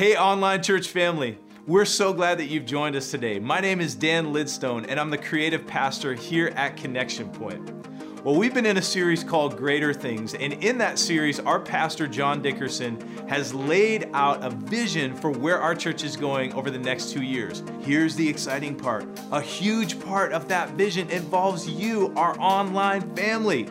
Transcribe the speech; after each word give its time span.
Hey, 0.00 0.16
online 0.16 0.62
church 0.62 0.88
family. 0.88 1.36
We're 1.66 1.84
so 1.84 2.14
glad 2.14 2.38
that 2.38 2.46
you've 2.46 2.64
joined 2.64 2.96
us 2.96 3.10
today. 3.10 3.38
My 3.38 3.60
name 3.60 3.82
is 3.82 3.94
Dan 3.94 4.32
Lidstone, 4.32 4.86
and 4.88 4.98
I'm 4.98 5.10
the 5.10 5.18
creative 5.18 5.66
pastor 5.66 6.14
here 6.14 6.48
at 6.56 6.74
Connection 6.78 7.28
Pointe. 7.28 7.70
Well, 8.24 8.34
we've 8.34 8.54
been 8.54 8.64
in 8.64 8.78
a 8.78 8.82
series 8.82 9.22
called 9.22 9.58
Greater 9.58 9.92
Things, 9.92 10.32
and 10.32 10.54
in 10.64 10.78
that 10.78 10.98
series, 10.98 11.38
our 11.38 11.60
pastor, 11.60 12.06
John 12.06 12.40
Dickerson, 12.40 12.98
has 13.28 13.52
laid 13.52 14.08
out 14.14 14.42
a 14.42 14.48
vision 14.48 15.14
for 15.14 15.30
where 15.32 15.60
our 15.60 15.74
church 15.74 16.02
is 16.02 16.16
going 16.16 16.54
over 16.54 16.70
the 16.70 16.78
next 16.78 17.10
two 17.12 17.22
years. 17.22 17.62
Here's 17.82 18.16
the 18.16 18.26
exciting 18.26 18.76
part 18.76 19.04
a 19.30 19.42
huge 19.42 20.00
part 20.00 20.32
of 20.32 20.48
that 20.48 20.70
vision 20.70 21.10
involves 21.10 21.68
you, 21.68 22.10
our 22.16 22.40
online 22.40 23.14
family. 23.14 23.68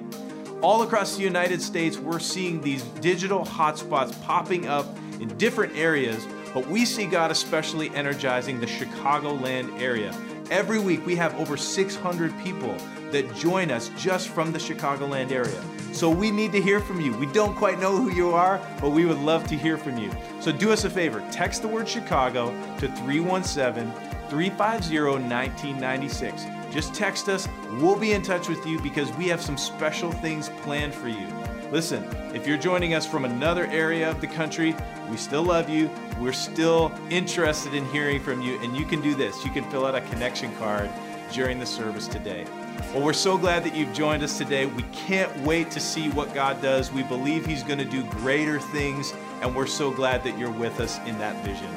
All 0.61 0.83
across 0.83 1.15
the 1.15 1.23
United 1.23 1.59
States, 1.59 1.97
we're 1.97 2.19
seeing 2.19 2.61
these 2.61 2.83
digital 3.01 3.43
hotspots 3.45 4.21
popping 4.21 4.67
up 4.67 4.85
in 5.19 5.27
different 5.37 5.75
areas, 5.75 6.25
but 6.53 6.67
we 6.67 6.85
see 6.85 7.05
God 7.05 7.31
especially 7.31 7.89
energizing 7.91 8.59
the 8.59 8.65
Chicagoland 8.65 9.79
area. 9.79 10.15
Every 10.49 10.79
week 10.79 11.05
we 11.05 11.15
have 11.15 11.35
over 11.39 11.55
600 11.57 12.33
people 12.43 12.75
that 13.11 13.33
join 13.35 13.69
us 13.69 13.91
just 13.97 14.29
from 14.29 14.51
the 14.51 14.59
Chicagoland 14.59 15.31
area. 15.31 15.61
So 15.93 16.09
we 16.09 16.31
need 16.31 16.51
to 16.53 16.61
hear 16.61 16.79
from 16.79 17.01
you. 17.01 17.15
We 17.17 17.25
don't 17.27 17.55
quite 17.55 17.79
know 17.79 17.95
who 17.95 18.11
you 18.11 18.31
are, 18.31 18.59
but 18.79 18.91
we 18.91 19.05
would 19.05 19.17
love 19.17 19.45
to 19.47 19.55
hear 19.55 19.77
from 19.77 19.97
you. 19.97 20.11
So 20.39 20.51
do 20.51 20.71
us 20.71 20.85
a 20.85 20.89
favor, 20.89 21.23
text 21.31 21.61
the 21.61 21.67
word 21.67 21.87
Chicago 21.87 22.47
to 22.79 22.87
317 22.87 23.91
350 24.29 24.93
1996. 24.93 26.43
Just 26.71 26.93
text 26.93 27.29
us, 27.29 27.47
we'll 27.79 27.95
be 27.97 28.13
in 28.13 28.21
touch 28.21 28.47
with 28.47 28.65
you 28.67 28.79
because 28.81 29.11
we 29.13 29.27
have 29.27 29.41
some 29.41 29.57
special 29.57 30.11
things 30.11 30.49
planned 30.61 30.93
for 30.93 31.07
you. 31.09 31.27
Listen, 31.71 32.03
if 32.33 32.47
you're 32.47 32.57
joining 32.57 32.95
us 32.95 33.05
from 33.05 33.25
another 33.25 33.67
area 33.67 34.09
of 34.09 34.19
the 34.21 34.27
country, 34.27 34.75
we 35.09 35.17
still 35.17 35.43
love 35.43 35.69
you. 35.69 35.87
We're 36.19 36.33
still 36.33 36.91
interested 37.11 37.75
in 37.75 37.85
hearing 37.91 38.19
from 38.23 38.41
you, 38.41 38.59
and 38.61 38.75
you 38.75 38.85
can 38.85 39.01
do 39.01 39.13
this. 39.13 39.45
You 39.45 39.51
can 39.51 39.69
fill 39.69 39.85
out 39.85 39.93
a 39.93 40.01
connection 40.01 40.53
card 40.55 40.89
during 41.31 41.59
the 41.59 41.67
service 41.67 42.07
today. 42.07 42.47
Well, 42.91 43.03
we're 43.03 43.13
so 43.13 43.37
glad 43.37 43.63
that 43.65 43.75
you've 43.75 43.93
joined 43.93 44.23
us 44.23 44.37
today. 44.39 44.65
We 44.65 44.81
can't 44.91 45.35
wait 45.41 45.69
to 45.71 45.79
see 45.79 46.09
what 46.09 46.33
God 46.33 46.59
does. 46.59 46.91
We 46.91 47.03
believe 47.03 47.45
He's 47.45 47.61
going 47.61 47.77
to 47.79 47.85
do 47.85 48.03
greater 48.05 48.59
things, 48.59 49.13
and 49.41 49.55
we're 49.55 49.67
so 49.67 49.91
glad 49.91 50.23
that 50.23 50.39
you're 50.39 50.49
with 50.51 50.79
us 50.79 50.97
in 51.05 51.19
that 51.19 51.45
vision. 51.45 51.69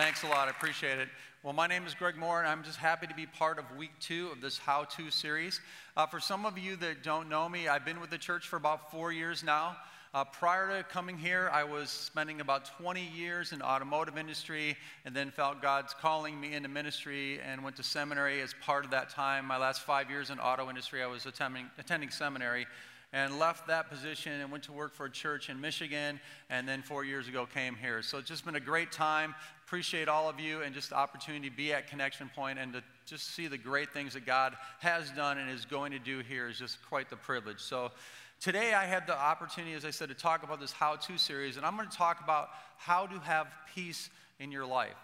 Thanks 0.00 0.22
a 0.22 0.26
lot. 0.28 0.48
I 0.48 0.50
appreciate 0.50 0.98
it. 0.98 1.08
Well, 1.42 1.52
my 1.52 1.66
name 1.66 1.86
is 1.86 1.92
Greg 1.92 2.16
Moore, 2.16 2.38
and 2.40 2.48
I'm 2.48 2.62
just 2.64 2.78
happy 2.78 3.06
to 3.06 3.12
be 3.14 3.26
part 3.26 3.58
of 3.58 3.70
week 3.76 3.90
two 4.00 4.30
of 4.32 4.40
this 4.40 4.56
How 4.56 4.84
To 4.84 5.10
series. 5.10 5.60
Uh, 5.94 6.06
for 6.06 6.18
some 6.20 6.46
of 6.46 6.56
you 6.58 6.74
that 6.76 7.02
don't 7.02 7.28
know 7.28 7.46
me, 7.50 7.68
I've 7.68 7.84
been 7.84 8.00
with 8.00 8.08
the 8.08 8.16
church 8.16 8.48
for 8.48 8.56
about 8.56 8.90
four 8.90 9.12
years 9.12 9.44
now. 9.44 9.76
Uh, 10.14 10.24
prior 10.24 10.74
to 10.74 10.84
coming 10.88 11.18
here, 11.18 11.50
I 11.52 11.64
was 11.64 11.90
spending 11.90 12.40
about 12.40 12.64
20 12.78 13.10
years 13.14 13.52
in 13.52 13.60
automotive 13.60 14.16
industry, 14.16 14.74
and 15.04 15.14
then 15.14 15.30
felt 15.30 15.60
God's 15.60 15.92
calling 15.92 16.40
me 16.40 16.54
into 16.54 16.70
ministry, 16.70 17.38
and 17.46 17.62
went 17.62 17.76
to 17.76 17.82
seminary 17.82 18.40
as 18.40 18.54
part 18.62 18.86
of 18.86 18.90
that 18.92 19.10
time. 19.10 19.44
My 19.44 19.58
last 19.58 19.82
five 19.82 20.08
years 20.08 20.30
in 20.30 20.38
auto 20.40 20.70
industry, 20.70 21.02
I 21.02 21.08
was 21.08 21.26
attending, 21.26 21.66
attending 21.78 22.08
seminary 22.08 22.66
and 23.12 23.40
left 23.40 23.66
that 23.66 23.90
position 23.90 24.30
and 24.40 24.52
went 24.52 24.62
to 24.62 24.70
work 24.70 24.94
for 24.94 25.06
a 25.06 25.10
church 25.10 25.50
in 25.50 25.60
Michigan, 25.60 26.20
and 26.48 26.68
then 26.68 26.80
four 26.80 27.04
years 27.04 27.26
ago 27.26 27.44
came 27.44 27.74
here. 27.74 28.02
So 28.02 28.18
it's 28.18 28.28
just 28.28 28.44
been 28.44 28.54
a 28.54 28.60
great 28.60 28.92
time 28.92 29.34
appreciate 29.70 30.08
all 30.08 30.28
of 30.28 30.40
you 30.40 30.62
and 30.62 30.74
just 30.74 30.90
the 30.90 30.96
opportunity 30.96 31.48
to 31.48 31.56
be 31.56 31.72
at 31.72 31.86
Connection 31.86 32.28
Pointe 32.34 32.58
and 32.58 32.72
to 32.72 32.82
just 33.06 33.36
see 33.36 33.46
the 33.46 33.56
great 33.56 33.88
things 33.92 34.14
that 34.14 34.26
God 34.26 34.54
has 34.80 35.12
done 35.12 35.38
and 35.38 35.48
is 35.48 35.64
going 35.64 35.92
to 35.92 36.00
do 36.00 36.22
here 36.28 36.48
is 36.48 36.58
just 36.58 36.84
quite 36.88 37.08
the 37.08 37.14
privilege. 37.14 37.60
So, 37.60 37.92
today 38.40 38.74
I 38.74 38.84
had 38.86 39.06
the 39.06 39.16
opportunity, 39.16 39.74
as 39.76 39.84
I 39.84 39.90
said, 39.90 40.08
to 40.08 40.14
talk 40.16 40.42
about 40.42 40.58
this 40.58 40.72
how 40.72 40.96
to 40.96 41.16
series, 41.16 41.56
and 41.56 41.64
I'm 41.64 41.76
going 41.76 41.88
to 41.88 41.96
talk 41.96 42.18
about 42.20 42.48
how 42.78 43.06
to 43.06 43.20
have 43.20 43.46
peace 43.72 44.10
in 44.40 44.50
your 44.50 44.66
life. 44.66 44.96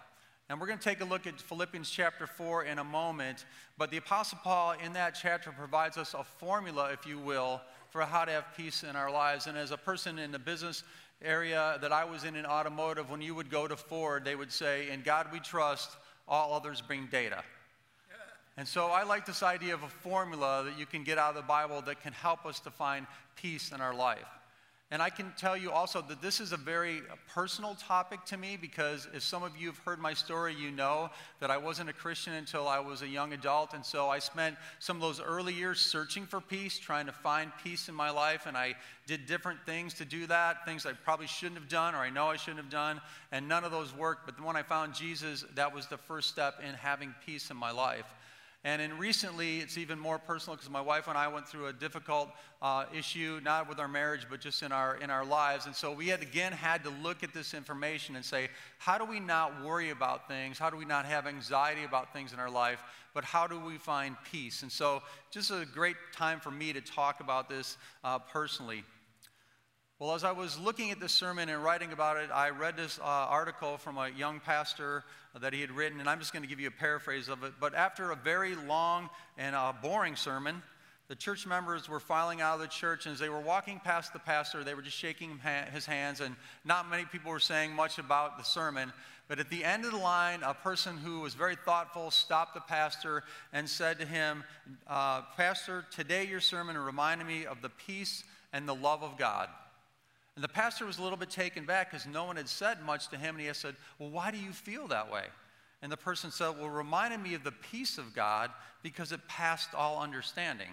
And 0.49 0.59
we're 0.59 0.67
going 0.67 0.79
to 0.79 0.83
take 0.83 0.99
a 0.99 1.05
look 1.05 1.25
at 1.27 1.39
Philippians 1.39 1.89
chapter 1.89 2.27
4 2.27 2.65
in 2.65 2.77
a 2.79 2.83
moment. 2.83 3.45
But 3.77 3.89
the 3.89 3.97
Apostle 3.97 4.39
Paul 4.43 4.75
in 4.85 4.91
that 4.93 5.11
chapter 5.21 5.51
provides 5.51 5.97
us 5.97 6.13
a 6.13 6.25
formula, 6.39 6.89
if 6.91 7.05
you 7.07 7.19
will, 7.19 7.61
for 7.89 8.01
how 8.01 8.25
to 8.25 8.33
have 8.33 8.45
peace 8.57 8.83
in 8.83 8.97
our 8.97 9.11
lives. 9.11 9.47
And 9.47 9.57
as 9.57 9.71
a 9.71 9.77
person 9.77 10.19
in 10.19 10.33
the 10.33 10.39
business 10.39 10.83
area 11.23 11.77
that 11.81 11.91
I 11.91 12.05
was 12.05 12.23
in 12.23 12.35
in 12.35 12.45
automotive, 12.45 13.09
when 13.09 13.21
you 13.21 13.33
would 13.35 13.49
go 13.49 13.67
to 13.67 13.75
Ford, 13.75 14.23
they 14.23 14.35
would 14.35 14.51
say, 14.51 14.89
In 14.89 15.01
God 15.01 15.27
we 15.31 15.39
trust, 15.39 15.89
all 16.27 16.53
others 16.53 16.81
bring 16.81 17.07
data. 17.11 17.43
And 18.59 18.67
so 18.67 18.87
I 18.87 19.03
like 19.03 19.25
this 19.27 19.43
idea 19.43 19.75
of 19.75 19.83
a 19.83 19.87
formula 19.87 20.63
that 20.65 20.79
you 20.79 20.87
can 20.87 21.03
get 21.03 21.19
out 21.19 21.29
of 21.29 21.35
the 21.35 21.41
Bible 21.43 21.79
that 21.83 22.01
can 22.01 22.11
help 22.11 22.43
us 22.45 22.59
to 22.61 22.71
find 22.71 23.05
peace 23.35 23.71
in 23.71 23.81
our 23.81 23.93
life. 23.93 24.25
And 24.89 25.01
I 25.01 25.09
can 25.09 25.33
tell 25.37 25.57
you 25.57 25.69
also 25.71 26.01
that 26.03 26.21
this 26.21 26.39
is 26.39 26.53
a 26.53 26.57
very 26.57 27.01
personal 27.27 27.75
topic 27.75 28.23
to 28.27 28.37
me 28.37 28.55
because 28.59 29.05
if 29.13 29.21
some 29.21 29.43
of 29.43 29.51
you 29.57 29.67
have 29.67 29.77
heard 29.79 29.99
my 29.99 30.13
story, 30.13 30.53
you 30.55 30.71
know 30.71 31.09
that 31.41 31.51
I 31.51 31.57
wasn't 31.57 31.89
a 31.89 31.93
Christian 31.93 32.31
until 32.31 32.69
I 32.69 32.79
was 32.79 33.01
a 33.01 33.07
young 33.07 33.33
adult. 33.33 33.73
And 33.73 33.85
so 33.85 34.07
I 34.07 34.19
spent 34.19 34.55
some 34.79 34.95
of 34.95 35.01
those 35.01 35.19
early 35.19 35.53
years 35.53 35.81
searching 35.81 36.25
for 36.25 36.39
peace, 36.39 36.79
trying 36.79 37.05
to 37.07 37.11
find 37.11 37.51
peace 37.65 37.89
in 37.89 37.95
my 37.95 38.11
life. 38.11 38.45
And 38.45 38.55
I 38.55 38.75
did 39.07 39.25
different 39.25 39.59
things 39.65 39.93
to 39.95 40.05
do 40.05 40.25
that, 40.27 40.63
things 40.65 40.85
I 40.85 40.93
probably 40.93 41.27
shouldn't 41.27 41.59
have 41.59 41.67
done 41.67 41.93
or 41.93 41.97
I 41.97 42.09
know 42.09 42.27
I 42.29 42.37
shouldn't 42.37 42.59
have 42.61 42.69
done. 42.71 43.01
And 43.33 43.45
none 43.45 43.65
of 43.65 43.71
those 43.71 43.93
worked. 43.93 44.25
But 44.25 44.39
when 44.41 44.55
I 44.55 44.63
found 44.63 44.93
Jesus, 44.93 45.43
that 45.55 45.75
was 45.75 45.87
the 45.87 45.97
first 45.97 46.29
step 46.29 46.61
in 46.65 46.73
having 46.75 47.13
peace 47.25 47.51
in 47.51 47.57
my 47.57 47.71
life. 47.71 48.05
And 48.63 48.81
in 48.81 48.97
recently, 48.97 49.59
it's 49.59 49.77
even 49.77 49.99
more 49.99 50.17
personal 50.17 50.55
because 50.57 50.69
my 50.71 50.81
wife 50.81 51.07
and 51.07 51.17
I 51.17 51.27
went 51.27 51.47
through 51.47 51.67
a 51.67 51.73
difficult 51.73 52.29
uh, 52.61 52.85
issue, 52.93 53.39
not 53.43 53.69
with 53.69 53.79
our 53.79 53.87
marriage, 53.87 54.25
but 54.29 54.41
just 54.41 54.63
in 54.63 54.71
our, 54.71 54.95
in 54.97 55.09
our 55.11 55.23
lives. 55.23 55.67
And 55.67 55.75
so 55.75 55.91
we 55.91 56.07
had, 56.07 56.21
again 56.21 56.51
had 56.51 56.83
to 56.83 56.89
look 56.89 57.23
at 57.23 57.33
this 57.33 57.53
information 57.53 58.15
and 58.15 58.25
say, 58.25 58.49
how 58.79 58.97
do 58.97 59.05
we 59.05 59.19
not 59.19 59.63
worry 59.63 59.91
about 59.91 60.27
things? 60.27 60.57
How 60.57 60.69
do 60.71 60.75
we 60.77 60.85
not 60.85 61.05
have 61.05 61.27
anxiety 61.27 61.83
about 61.83 62.13
things 62.13 62.33
in 62.33 62.39
our 62.39 62.49
life? 62.49 62.81
But 63.13 63.23
how 63.23 63.45
do 63.47 63.59
we 63.59 63.77
find 63.77 64.15
peace? 64.31 64.63
And 64.63 64.71
so 64.71 65.01
just 65.31 65.51
a 65.51 65.65
great 65.71 65.95
time 66.13 66.39
for 66.39 66.51
me 66.51 66.73
to 66.73 66.81
talk 66.81 67.19
about 67.19 67.49
this 67.49 67.77
uh, 68.03 68.17
personally. 68.19 68.83
Well, 69.99 70.13
as 70.13 70.23
I 70.23 70.31
was 70.31 70.59
looking 70.59 70.91
at 70.91 70.99
this 70.99 71.11
sermon 71.11 71.49
and 71.49 71.63
writing 71.63 71.91
about 71.91 72.17
it, 72.17 72.29
I 72.31 72.51
read 72.51 72.77
this 72.77 72.99
uh, 72.99 73.03
article 73.03 73.77
from 73.79 73.97
a 73.97 74.07
young 74.09 74.39
pastor 74.39 75.03
that 75.41 75.53
he 75.53 75.61
had 75.61 75.71
written, 75.71 75.99
and 75.99 76.07
I'm 76.07 76.19
just 76.19 76.31
going 76.33 76.43
to 76.43 76.47
give 76.47 76.59
you 76.59 76.67
a 76.67 76.71
paraphrase 76.71 77.29
of 77.29 77.43
it. 77.43 77.53
But 77.59 77.73
after 77.73 78.11
a 78.11 78.15
very 78.15 78.53
long 78.55 79.09
and 79.39 79.55
uh, 79.55 79.73
boring 79.81 80.15
sermon, 80.15 80.61
the 81.07 81.15
church 81.15 81.47
members 81.47 81.89
were 81.89 81.99
filing 81.99 82.41
out 82.41 82.53
of 82.53 82.59
the 82.59 82.67
church, 82.67 83.07
and 83.07 83.13
as 83.13 83.17
they 83.19 83.27
were 83.29 83.39
walking 83.39 83.79
past 83.83 84.13
the 84.13 84.19
pastor, 84.19 84.63
they 84.63 84.75
were 84.75 84.83
just 84.83 84.95
shaking 84.95 85.39
his 85.73 85.87
hands, 85.87 86.21
and 86.21 86.35
not 86.63 86.87
many 86.91 87.05
people 87.05 87.31
were 87.31 87.39
saying 87.39 87.73
much 87.73 87.97
about 87.97 88.37
the 88.37 88.43
sermon. 88.43 88.93
But 89.27 89.39
at 89.39 89.49
the 89.49 89.63
end 89.65 89.83
of 89.83 89.89
the 89.93 89.97
line, 89.97 90.41
a 90.43 90.53
person 90.53 90.95
who 90.97 91.21
was 91.21 91.33
very 91.33 91.55
thoughtful 91.55 92.11
stopped 92.11 92.53
the 92.53 92.61
pastor 92.61 93.23
and 93.51 93.67
said 93.67 93.97
to 93.99 94.05
him, 94.05 94.43
uh, 94.87 95.23
Pastor, 95.35 95.85
today 95.89 96.23
your 96.27 96.39
sermon 96.39 96.77
reminded 96.77 97.25
me 97.25 97.47
of 97.47 97.63
the 97.63 97.69
peace 97.69 98.23
and 98.53 98.69
the 98.69 98.75
love 98.75 99.01
of 99.01 99.17
God. 99.17 99.49
And 100.37 100.43
the 100.43 100.47
pastor 100.47 100.85
was 100.85 100.99
a 100.99 101.01
little 101.01 101.17
bit 101.17 101.31
taken 101.31 101.65
back 101.65 101.89
because 101.89 102.05
no 102.05 102.25
one 102.25 102.35
had 102.35 102.47
said 102.47 102.83
much 102.85 103.07
to 103.07 103.17
him. 103.17 103.37
And 103.37 103.47
he 103.47 103.51
said, 103.55 103.73
Well, 103.97 104.11
why 104.11 104.29
do 104.29 104.37
you 104.37 104.51
feel 104.51 104.85
that 104.89 105.11
way? 105.11 105.23
And 105.81 105.91
the 105.91 105.97
person 105.97 106.29
said, 106.29 106.51
Well, 106.59 106.69
reminded 106.69 107.21
me 107.23 107.33
of 107.33 107.43
the 107.43 107.51
peace 107.53 107.97
of 107.97 108.13
God 108.13 108.51
because 108.83 109.11
it 109.11 109.27
passed 109.27 109.69
all 109.73 109.99
understanding. 109.99 110.67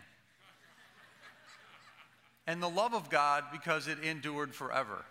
and 2.47 2.63
the 2.63 2.69
love 2.69 2.93
of 2.93 3.09
God 3.09 3.45
because 3.51 3.89
it 3.89 3.97
endured 4.05 4.55
forever. 4.55 5.03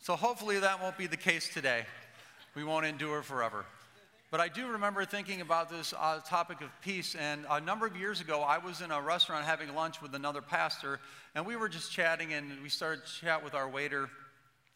so 0.00 0.16
hopefully 0.16 0.58
that 0.58 0.80
won't 0.82 0.96
be 0.96 1.06
the 1.06 1.14
case 1.18 1.52
today. 1.52 1.84
We 2.54 2.64
won't 2.64 2.86
endure 2.86 3.20
forever. 3.20 3.66
But 4.30 4.40
I 4.40 4.48
do 4.48 4.66
remember 4.66 5.04
thinking 5.04 5.40
about 5.40 5.68
this 5.70 5.94
uh, 5.96 6.18
topic 6.26 6.60
of 6.60 6.68
peace. 6.82 7.14
And 7.14 7.46
a 7.48 7.60
number 7.60 7.86
of 7.86 7.96
years 7.96 8.20
ago, 8.20 8.40
I 8.42 8.58
was 8.58 8.80
in 8.80 8.90
a 8.90 9.00
restaurant 9.00 9.44
having 9.44 9.72
lunch 9.74 10.02
with 10.02 10.16
another 10.16 10.42
pastor, 10.42 10.98
and 11.36 11.46
we 11.46 11.54
were 11.54 11.68
just 11.68 11.92
chatting, 11.92 12.32
and 12.32 12.50
we 12.60 12.68
started 12.68 13.04
to 13.06 13.12
chat 13.20 13.44
with 13.44 13.54
our 13.54 13.68
waiter. 13.68 14.08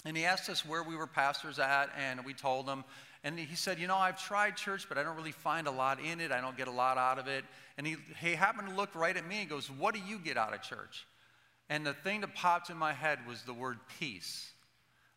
And 0.05 0.17
he 0.17 0.25
asked 0.25 0.49
us 0.49 0.65
where 0.65 0.85
we 0.85 0.95
were 0.95 1.09
pastors 1.09 1.59
at, 1.59 1.91
and 1.99 2.25
we 2.25 2.33
told 2.33 2.69
him. 2.69 2.85
And 3.25 3.39
he 3.39 3.57
said, 3.57 3.81
You 3.81 3.89
know, 3.89 3.97
I've 3.97 4.23
tried 4.23 4.57
church, 4.57 4.87
but 4.89 4.97
I 4.97 5.03
don't 5.03 5.17
really 5.17 5.33
find 5.33 5.67
a 5.67 5.71
lot 5.73 5.99
in 6.01 6.21
it. 6.21 6.31
I 6.31 6.41
don't 6.41 6.57
get 6.57 6.69
a 6.69 6.73
lot 6.73 6.97
out 6.97 7.19
of 7.19 7.27
it. 7.27 7.45
And 7.77 7.85
he, 7.87 7.97
he 8.23 8.33
happened 8.35 8.69
to 8.69 8.75
look 8.75 8.95
right 8.95 9.17
at 9.17 9.27
me 9.27 9.41
and 9.41 9.49
goes, 9.49 9.69
What 9.69 9.95
do 9.97 10.01
you 10.01 10.19
get 10.19 10.37
out 10.37 10.55
of 10.55 10.63
church? 10.63 11.07
And 11.69 11.85
the 11.85 11.93
thing 11.93 12.21
that 12.21 12.35
popped 12.37 12.71
in 12.71 12.77
my 12.77 12.93
head 12.93 13.19
was 13.27 13.43
the 13.43 13.53
word 13.53 13.79
peace. 13.99 14.49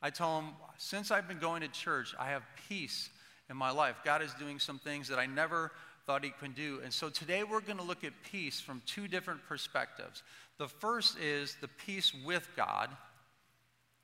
I 0.02 0.10
told 0.10 0.44
him, 0.46 0.52
Since 0.78 1.12
I've 1.12 1.28
been 1.28 1.40
going 1.40 1.62
to 1.62 1.68
church, 1.68 2.16
I 2.20 2.30
have 2.30 2.42
peace 2.68 3.10
in 3.54 3.58
my 3.58 3.70
life. 3.72 3.98
God 4.04 4.22
is 4.24 4.34
doing 4.34 4.58
some 4.60 4.80
things 4.80 5.08
that 5.10 5.18
I 5.20 5.26
never 5.28 5.72
thought 6.08 6.26
he 6.26 6.32
could 6.32 6.54
do. 6.56 6.82
And 6.84 6.92
so 6.92 7.08
today 7.08 7.44
we're 7.44 7.62
going 7.62 7.78
to 7.78 7.84
look 7.84 8.04
at 8.04 8.12
peace 8.30 8.60
from 8.60 8.82
two 8.88 9.08
different 9.08 9.40
perspectives. 9.48 10.24
The 10.58 10.68
first 10.68 11.18
is 11.20 11.56
the 11.62 11.68
peace 11.70 12.12
with 12.26 12.50
God, 12.58 12.90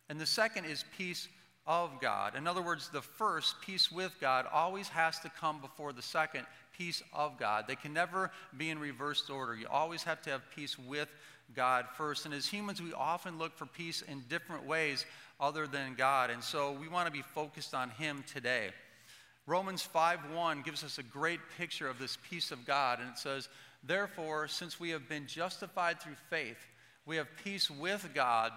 and 0.07 0.19
the 0.21 0.25
second 0.25 0.65
is 0.65 0.85
peace 0.97 1.27
of 1.67 1.99
God. 1.99 2.35
In 2.35 2.47
other 2.47 2.61
words, 2.61 2.89
the 2.89 3.01
first, 3.01 3.59
peace 3.61 3.91
with 3.91 4.15
God, 4.21 4.45
always 4.53 4.87
has 4.89 5.19
to 5.21 5.29
come 5.29 5.59
before 5.61 5.93
the 5.93 6.01
second, 6.01 6.45
peace 6.77 7.01
of 7.13 7.37
God. 7.39 7.65
They 7.67 7.75
can 7.75 7.93
never 7.93 8.31
be 8.57 8.69
in 8.69 8.77
reversed 8.79 9.29
order. 9.31 9.55
You 9.55 9.65
always 9.69 10.03
have 10.03 10.21
to 10.23 10.29
have 10.31 10.41
peace 10.55 10.77
with 10.79 11.09
God 11.55 11.85
first. 11.97 12.25
And 12.25 12.33
as 12.35 12.45
humans, 12.47 12.81
we 12.83 12.93
often 12.93 13.37
look 13.39 13.55
for 13.57 13.65
peace 13.67 14.01
in 14.03 14.23
different 14.29 14.65
ways 14.65 15.05
other 15.39 15.65
than 15.67 15.93
God. 15.95 16.29
And 16.31 16.43
so 16.43 16.71
we 16.79 16.87
want 16.87 17.05
to 17.07 17.11
be 17.11 17.21
focused 17.23 17.73
on 17.75 17.89
Him 17.91 18.23
today. 18.31 18.69
Romans 19.45 19.87
5:1 19.91 20.63
gives 20.63 20.83
us 20.83 20.97
a 20.97 21.03
great 21.03 21.39
picture 21.57 21.87
of 21.87 21.97
this 21.99 22.17
peace 22.29 22.51
of 22.51 22.65
God 22.65 22.99
and 22.99 23.09
it 23.09 23.17
says, 23.17 23.49
"Therefore, 23.83 24.47
since 24.47 24.79
we 24.79 24.89
have 24.91 25.07
been 25.07 25.27
justified 25.27 25.99
through 26.01 26.17
faith, 26.29 26.67
we 27.05 27.15
have 27.17 27.35
peace 27.37 27.69
with 27.69 28.13
God 28.13 28.53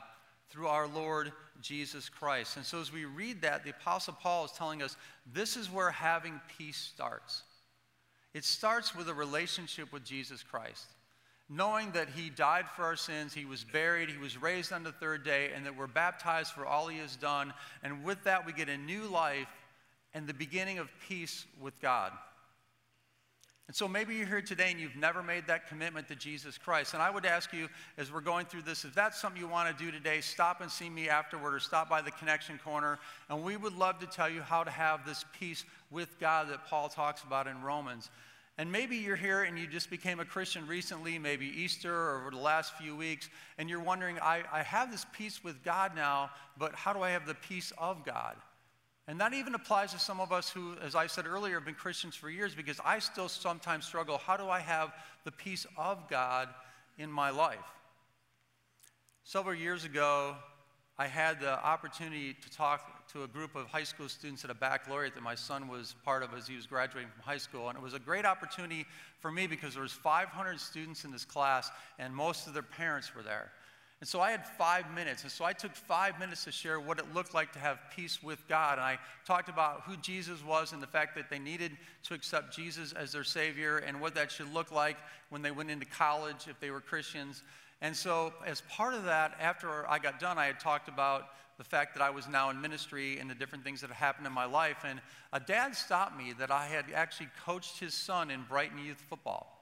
through 0.50 0.68
our 0.68 0.86
Lord 0.86 1.32
Jesus 1.60 2.08
Christ." 2.08 2.56
And 2.56 2.66
so 2.66 2.80
as 2.80 2.92
we 2.92 3.04
read 3.04 3.40
that, 3.42 3.64
the 3.64 3.70
apostle 3.70 4.14
Paul 4.14 4.44
is 4.44 4.52
telling 4.52 4.82
us 4.82 4.96
this 5.26 5.56
is 5.56 5.70
where 5.70 5.90
having 5.90 6.40
peace 6.58 6.76
starts. 6.78 7.42
It 8.34 8.44
starts 8.44 8.94
with 8.94 9.08
a 9.08 9.14
relationship 9.14 9.92
with 9.92 10.04
Jesus 10.04 10.42
Christ. 10.42 10.86
Knowing 11.48 11.92
that 11.92 12.08
he 12.10 12.30
died 12.30 12.66
for 12.70 12.82
our 12.84 12.96
sins, 12.96 13.34
he 13.34 13.44
was 13.44 13.62
buried, 13.62 14.08
he 14.08 14.16
was 14.16 14.38
raised 14.38 14.72
on 14.72 14.82
the 14.84 14.92
third 14.92 15.22
day, 15.22 15.52
and 15.52 15.66
that 15.66 15.74
we're 15.76 15.86
baptized 15.86 16.52
for 16.54 16.64
all 16.64 16.88
he 16.88 16.96
has 16.96 17.14
done. 17.16 17.52
And 17.82 18.02
with 18.04 18.24
that, 18.24 18.46
we 18.46 18.54
get 18.54 18.70
a 18.70 18.78
new 18.78 19.02
life 19.02 19.48
and 20.14 20.26
the 20.26 20.34
beginning 20.34 20.78
of 20.78 20.88
peace 21.08 21.46
with 21.60 21.78
God. 21.80 22.12
And 23.68 23.76
so 23.76 23.88
maybe 23.88 24.14
you're 24.16 24.26
here 24.26 24.42
today 24.42 24.70
and 24.70 24.78
you've 24.78 24.96
never 24.96 25.22
made 25.22 25.46
that 25.46 25.66
commitment 25.68 26.08
to 26.08 26.16
Jesus 26.16 26.58
Christ. 26.58 26.92
And 26.94 27.02
I 27.02 27.08
would 27.08 27.24
ask 27.24 27.52
you, 27.52 27.68
as 27.96 28.12
we're 28.12 28.20
going 28.20 28.44
through 28.44 28.62
this, 28.62 28.84
if 28.84 28.94
that's 28.94 29.18
something 29.20 29.40
you 29.40 29.48
want 29.48 29.76
to 29.76 29.84
do 29.84 29.90
today, 29.90 30.20
stop 30.20 30.60
and 30.60 30.70
see 30.70 30.90
me 30.90 31.08
afterward 31.08 31.54
or 31.54 31.60
stop 31.60 31.88
by 31.88 32.02
the 32.02 32.10
Connection 32.10 32.58
Corner. 32.62 32.98
And 33.30 33.42
we 33.42 33.56
would 33.56 33.72
love 33.74 33.98
to 34.00 34.06
tell 34.06 34.28
you 34.28 34.42
how 34.42 34.64
to 34.64 34.70
have 34.70 35.06
this 35.06 35.24
peace 35.38 35.64
with 35.90 36.18
God 36.18 36.50
that 36.50 36.66
Paul 36.66 36.88
talks 36.88 37.22
about 37.22 37.46
in 37.46 37.62
Romans. 37.62 38.10
And 38.58 38.70
maybe 38.70 38.96
you're 38.96 39.16
here 39.16 39.44
and 39.44 39.58
you 39.58 39.66
just 39.66 39.88
became 39.88 40.20
a 40.20 40.24
Christian 40.26 40.66
recently, 40.66 41.18
maybe 41.18 41.46
Easter 41.46 41.94
or 41.94 42.18
over 42.22 42.30
the 42.32 42.42
last 42.42 42.76
few 42.76 42.94
weeks, 42.94 43.30
and 43.56 43.70
you're 43.70 43.80
wondering, 43.80 44.18
I, 44.18 44.42
I 44.52 44.62
have 44.64 44.90
this 44.90 45.06
peace 45.12 45.42
with 45.42 45.62
God 45.64 45.94
now, 45.94 46.30
but 46.58 46.74
how 46.74 46.92
do 46.92 47.00
I 47.00 47.10
have 47.10 47.26
the 47.26 47.34
peace 47.34 47.72
of 47.78 48.04
God? 48.04 48.36
And 49.12 49.20
that 49.20 49.34
even 49.34 49.54
applies 49.54 49.92
to 49.92 49.98
some 49.98 50.20
of 50.20 50.32
us 50.32 50.48
who, 50.48 50.72
as 50.82 50.94
I 50.94 51.06
said 51.06 51.26
earlier, 51.26 51.56
have 51.56 51.66
been 51.66 51.74
Christians 51.74 52.16
for 52.16 52.30
years 52.30 52.54
because 52.54 52.80
I 52.82 52.98
still 52.98 53.28
sometimes 53.28 53.84
struggle 53.84 54.16
how 54.16 54.38
do 54.38 54.48
I 54.48 54.58
have 54.60 54.90
the 55.24 55.30
peace 55.30 55.66
of 55.76 56.08
God 56.08 56.48
in 56.96 57.12
my 57.12 57.28
life? 57.28 57.58
Several 59.22 59.54
years 59.54 59.84
ago, 59.84 60.34
I 60.96 61.08
had 61.08 61.40
the 61.40 61.62
opportunity 61.62 62.32
to 62.40 62.50
talk 62.56 63.06
to 63.12 63.24
a 63.24 63.28
group 63.28 63.54
of 63.54 63.66
high 63.66 63.84
school 63.84 64.08
students 64.08 64.44
at 64.46 64.50
a 64.50 64.54
baccalaureate 64.54 65.12
that 65.14 65.22
my 65.22 65.34
son 65.34 65.68
was 65.68 65.94
part 66.06 66.22
of 66.22 66.32
as 66.32 66.46
he 66.48 66.56
was 66.56 66.66
graduating 66.66 67.10
from 67.10 67.20
high 67.22 67.36
school. 67.36 67.68
And 67.68 67.76
it 67.76 67.82
was 67.84 67.92
a 67.92 67.98
great 67.98 68.24
opportunity 68.24 68.86
for 69.20 69.30
me 69.30 69.46
because 69.46 69.74
there 69.74 69.82
was 69.82 69.92
500 69.92 70.58
students 70.58 71.04
in 71.04 71.10
this 71.10 71.26
class 71.26 71.70
and 71.98 72.14
most 72.16 72.46
of 72.46 72.54
their 72.54 72.62
parents 72.62 73.14
were 73.14 73.22
there. 73.22 73.52
And 74.02 74.08
so 74.08 74.20
I 74.20 74.32
had 74.32 74.44
five 74.44 74.92
minutes. 74.92 75.22
And 75.22 75.30
so 75.30 75.44
I 75.44 75.52
took 75.52 75.76
five 75.76 76.18
minutes 76.18 76.42
to 76.42 76.50
share 76.50 76.80
what 76.80 76.98
it 76.98 77.14
looked 77.14 77.34
like 77.34 77.52
to 77.52 77.60
have 77.60 77.78
peace 77.94 78.20
with 78.20 78.42
God. 78.48 78.78
And 78.78 78.82
I 78.82 78.98
talked 79.24 79.48
about 79.48 79.82
who 79.82 79.96
Jesus 79.98 80.42
was 80.44 80.72
and 80.72 80.82
the 80.82 80.88
fact 80.88 81.14
that 81.14 81.30
they 81.30 81.38
needed 81.38 81.70
to 82.08 82.14
accept 82.14 82.52
Jesus 82.52 82.92
as 82.94 83.12
their 83.12 83.22
Savior 83.22 83.78
and 83.78 84.00
what 84.00 84.16
that 84.16 84.32
should 84.32 84.52
look 84.52 84.72
like 84.72 84.96
when 85.28 85.40
they 85.40 85.52
went 85.52 85.70
into 85.70 85.86
college 85.86 86.48
if 86.48 86.58
they 86.58 86.72
were 86.72 86.80
Christians. 86.80 87.44
And 87.80 87.94
so, 87.94 88.32
as 88.44 88.62
part 88.62 88.94
of 88.94 89.04
that, 89.04 89.36
after 89.38 89.88
I 89.88 90.00
got 90.00 90.18
done, 90.18 90.36
I 90.36 90.46
had 90.46 90.58
talked 90.58 90.88
about 90.88 91.28
the 91.56 91.62
fact 91.64 91.94
that 91.94 92.02
I 92.02 92.10
was 92.10 92.26
now 92.26 92.50
in 92.50 92.60
ministry 92.60 93.20
and 93.20 93.30
the 93.30 93.34
different 93.36 93.62
things 93.62 93.80
that 93.82 93.90
had 93.90 93.96
happened 94.04 94.26
in 94.26 94.32
my 94.32 94.44
life. 94.46 94.78
And 94.84 95.00
a 95.32 95.38
dad 95.38 95.76
stopped 95.76 96.18
me 96.18 96.32
that 96.40 96.50
I 96.50 96.66
had 96.66 96.86
actually 96.92 97.28
coached 97.46 97.78
his 97.78 97.94
son 97.94 98.32
in 98.32 98.42
Brighton 98.48 98.84
Youth 98.84 99.00
Football. 99.08 99.60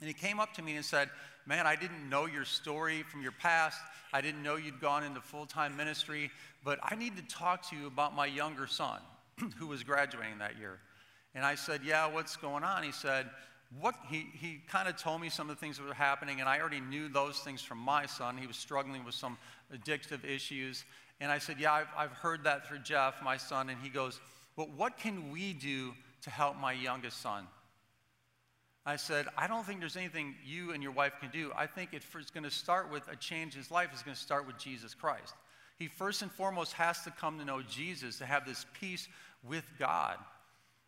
And 0.00 0.08
he 0.08 0.14
came 0.14 0.40
up 0.40 0.52
to 0.54 0.62
me 0.62 0.74
and 0.74 0.84
said, 0.84 1.10
man, 1.48 1.66
I 1.66 1.74
didn't 1.76 2.08
know 2.10 2.26
your 2.26 2.44
story 2.44 3.02
from 3.02 3.22
your 3.22 3.32
past. 3.32 3.80
I 4.12 4.20
didn't 4.20 4.42
know 4.42 4.56
you'd 4.56 4.80
gone 4.80 5.02
into 5.02 5.20
full 5.20 5.46
time 5.46 5.76
ministry, 5.76 6.30
but 6.62 6.78
I 6.82 6.94
need 6.94 7.16
to 7.16 7.22
talk 7.34 7.68
to 7.70 7.76
you 7.76 7.86
about 7.86 8.14
my 8.14 8.26
younger 8.26 8.66
son 8.66 9.00
who 9.58 9.66
was 9.66 9.82
graduating 9.82 10.38
that 10.38 10.58
year. 10.58 10.78
And 11.34 11.44
I 11.44 11.54
said, 11.54 11.80
Yeah, 11.84 12.06
what's 12.06 12.36
going 12.36 12.62
on? 12.62 12.82
He 12.82 12.92
said, 12.92 13.26
what 13.82 13.94
he, 14.10 14.24
he 14.32 14.62
kind 14.66 14.88
of 14.88 14.96
told 14.96 15.20
me 15.20 15.28
some 15.28 15.50
of 15.50 15.54
the 15.56 15.60
things 15.60 15.76
that 15.76 15.86
were 15.86 15.92
happening 15.92 16.40
and 16.40 16.48
i 16.48 16.58
already 16.58 16.80
knew 16.80 17.06
those 17.06 17.40
things 17.40 17.60
from 17.60 17.76
my 17.76 18.06
son 18.06 18.34
he 18.38 18.46
was 18.46 18.56
struggling 18.56 19.04
with 19.04 19.14
some 19.14 19.36
addictive 19.76 20.24
issues 20.24 20.86
and 21.20 21.30
i 21.30 21.36
said 21.36 21.56
yeah 21.60 21.74
i've, 21.74 21.88
I've 21.94 22.12
heard 22.12 22.42
that 22.44 22.66
through 22.66 22.78
jeff 22.78 23.22
my 23.22 23.36
son 23.36 23.68
and 23.68 23.78
he 23.82 23.90
goes 23.90 24.20
but 24.56 24.70
what 24.70 24.96
can 24.96 25.30
we 25.30 25.52
do 25.52 25.92
to 26.22 26.30
help 26.30 26.58
my 26.58 26.72
youngest 26.72 27.20
son 27.20 27.44
I 28.88 28.96
said, 28.96 29.26
I 29.36 29.48
don't 29.48 29.66
think 29.66 29.80
there's 29.80 29.98
anything 29.98 30.34
you 30.46 30.72
and 30.72 30.82
your 30.82 30.92
wife 30.92 31.12
can 31.20 31.28
do. 31.28 31.52
I 31.54 31.66
think 31.66 31.90
it's 31.92 32.06
going 32.30 32.44
to 32.44 32.50
start 32.50 32.90
with 32.90 33.06
a 33.08 33.16
change 33.16 33.52
in 33.54 33.60
his 33.60 33.70
life, 33.70 33.90
is 33.94 34.00
going 34.02 34.14
to 34.14 34.20
start 34.20 34.46
with 34.46 34.56
Jesus 34.56 34.94
Christ. 34.94 35.34
He 35.78 35.88
first 35.88 36.22
and 36.22 36.32
foremost 36.32 36.72
has 36.72 37.02
to 37.02 37.10
come 37.10 37.38
to 37.38 37.44
know 37.44 37.60
Jesus, 37.60 38.16
to 38.16 38.24
have 38.24 38.46
this 38.46 38.64
peace 38.80 39.06
with 39.46 39.70
God. 39.78 40.16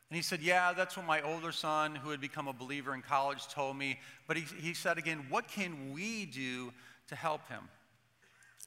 And 0.09 0.17
he 0.17 0.23
said, 0.23 0.41
Yeah, 0.41 0.73
that's 0.73 0.97
what 0.97 1.05
my 1.05 1.21
older 1.21 1.53
son, 1.53 1.95
who 1.95 2.09
had 2.09 2.23
become 2.23 2.49
a 2.49 2.55
believer 2.55 2.95
in 2.95 3.03
college, 3.03 3.47
told 3.49 3.77
me. 3.77 3.99
But 4.27 4.39
he, 4.39 4.45
he 4.59 4.73
said 4.73 4.97
again, 4.97 5.27
What 5.29 5.47
can 5.47 5.93
we 5.93 6.25
do 6.25 6.73
to 7.09 7.15
help 7.15 7.47
him? 7.51 7.65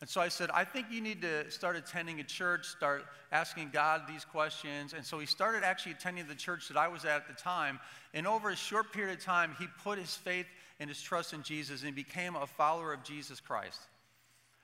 And 0.04 0.10
so 0.10 0.20
I 0.20 0.28
said, 0.28 0.50
I 0.54 0.66
think 0.66 0.88
you 0.92 1.00
need 1.00 1.22
to 1.22 1.50
start 1.50 1.78
attending 1.78 2.20
a 2.20 2.26
church, 2.26 2.68
start 2.68 3.06
asking 3.32 3.70
God 3.72 4.02
these 4.06 4.26
questions. 4.26 4.92
And 4.92 5.06
so 5.06 5.18
he 5.18 5.26
started 5.26 5.64
actually 5.64 5.94
attending 5.94 6.28
the 6.28 6.36
church 6.36 6.68
that 6.68 6.76
I 6.76 6.90
was 6.90 7.06
at 7.06 7.16
at 7.22 7.28
the 7.30 7.34
time. 7.42 7.80
And 8.14 8.28
over 8.28 8.50
a 8.50 8.56
short 8.58 8.92
period 8.92 9.18
of 9.18 9.24
time, 9.24 9.56
he 9.58 9.66
put 9.82 9.98
his 9.98 10.14
faith 10.14 10.46
and 10.82 10.90
his 10.90 11.02
trust 11.02 11.32
in 11.32 11.42
Jesus 11.42 11.84
and 11.84 11.96
became 11.96 12.36
a 12.36 12.46
follower 12.46 12.92
of 12.92 13.02
Jesus 13.06 13.40
Christ. 13.40 13.80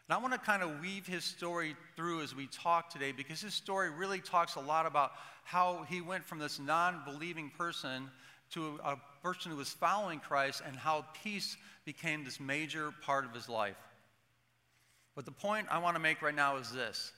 And 0.10 0.14
I 0.14 0.18
want 0.18 0.34
to 0.34 0.40
kind 0.40 0.62
of 0.62 0.78
weave 0.82 1.08
his 1.08 1.24
story 1.24 1.78
through 1.96 2.22
as 2.22 2.36
we 2.36 2.48
talk 2.48 2.90
today 2.90 3.14
because 3.14 3.40
his 3.40 3.54
story 3.54 3.90
really 3.92 4.20
talks 4.20 4.56
a 4.56 4.60
lot 4.60 4.86
about 4.86 5.14
how 5.46 5.86
he 5.88 6.02
went 6.02 6.26
from 6.26 6.40
this 6.40 6.60
non 6.60 7.02
believing 7.06 7.50
person 7.58 8.10
to 8.52 8.78
a 8.84 8.98
person 9.24 9.52
who 9.54 9.58
was 9.58 9.70
following 9.70 10.20
Christ 10.20 10.62
and 10.68 10.76
how 10.76 11.06
peace 11.24 11.56
became 11.86 12.26
this 12.26 12.42
major 12.42 12.92
part 13.06 13.24
of 13.24 13.34
his 13.34 13.48
life. 13.48 13.78
But 15.20 15.26
the 15.26 15.32
point 15.34 15.68
I 15.70 15.80
want 15.80 15.96
to 15.98 16.02
make 16.02 16.22
right 16.22 16.34
now 16.34 16.56
is 16.56 16.72
this 16.72 17.12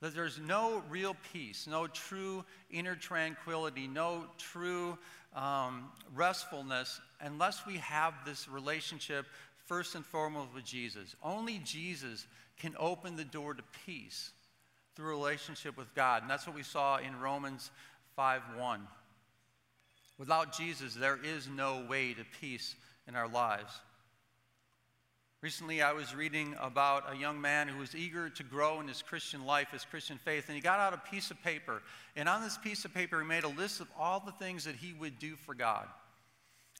that 0.00 0.12
there's 0.16 0.40
no 0.40 0.82
real 0.90 1.14
peace, 1.32 1.68
no 1.70 1.86
true 1.86 2.44
inner 2.72 2.96
tranquility, 2.96 3.86
no 3.86 4.24
true 4.36 4.98
um, 5.32 5.92
restfulness 6.12 7.00
unless 7.20 7.64
we 7.64 7.74
have 7.76 8.14
this 8.26 8.48
relationship 8.48 9.26
first 9.64 9.94
and 9.94 10.04
foremost 10.04 10.54
with 10.56 10.64
Jesus. 10.64 11.14
Only 11.22 11.58
Jesus 11.64 12.26
can 12.58 12.74
open 12.80 13.14
the 13.14 13.24
door 13.24 13.54
to 13.54 13.62
peace 13.86 14.32
through 14.96 15.10
relationship 15.10 15.76
with 15.76 15.94
God. 15.94 16.22
And 16.22 16.28
that's 16.30 16.48
what 16.48 16.56
we 16.56 16.64
saw 16.64 16.96
in 16.96 17.20
Romans 17.20 17.70
5 18.16 18.42
1. 18.58 18.80
Without 20.18 20.52
Jesus, 20.58 20.94
there 20.94 21.20
is 21.22 21.46
no 21.46 21.86
way 21.88 22.12
to 22.12 22.24
peace 22.40 22.74
in 23.06 23.14
our 23.14 23.28
lives. 23.28 23.70
Recently, 25.42 25.82
I 25.82 25.92
was 25.92 26.14
reading 26.14 26.56
about 26.58 27.12
a 27.12 27.14
young 27.14 27.38
man 27.38 27.68
who 27.68 27.78
was 27.78 27.94
eager 27.94 28.30
to 28.30 28.42
grow 28.42 28.80
in 28.80 28.88
his 28.88 29.02
Christian 29.02 29.44
life, 29.44 29.68
his 29.70 29.84
Christian 29.84 30.16
faith, 30.16 30.46
and 30.48 30.54
he 30.56 30.62
got 30.62 30.80
out 30.80 30.94
a 30.94 31.10
piece 31.10 31.30
of 31.30 31.40
paper. 31.42 31.82
And 32.16 32.26
on 32.26 32.40
this 32.40 32.56
piece 32.56 32.86
of 32.86 32.94
paper, 32.94 33.20
he 33.20 33.26
made 33.26 33.44
a 33.44 33.48
list 33.48 33.80
of 33.80 33.88
all 33.98 34.18
the 34.18 34.32
things 34.32 34.64
that 34.64 34.76
he 34.76 34.94
would 34.94 35.18
do 35.18 35.36
for 35.36 35.54
God. 35.54 35.86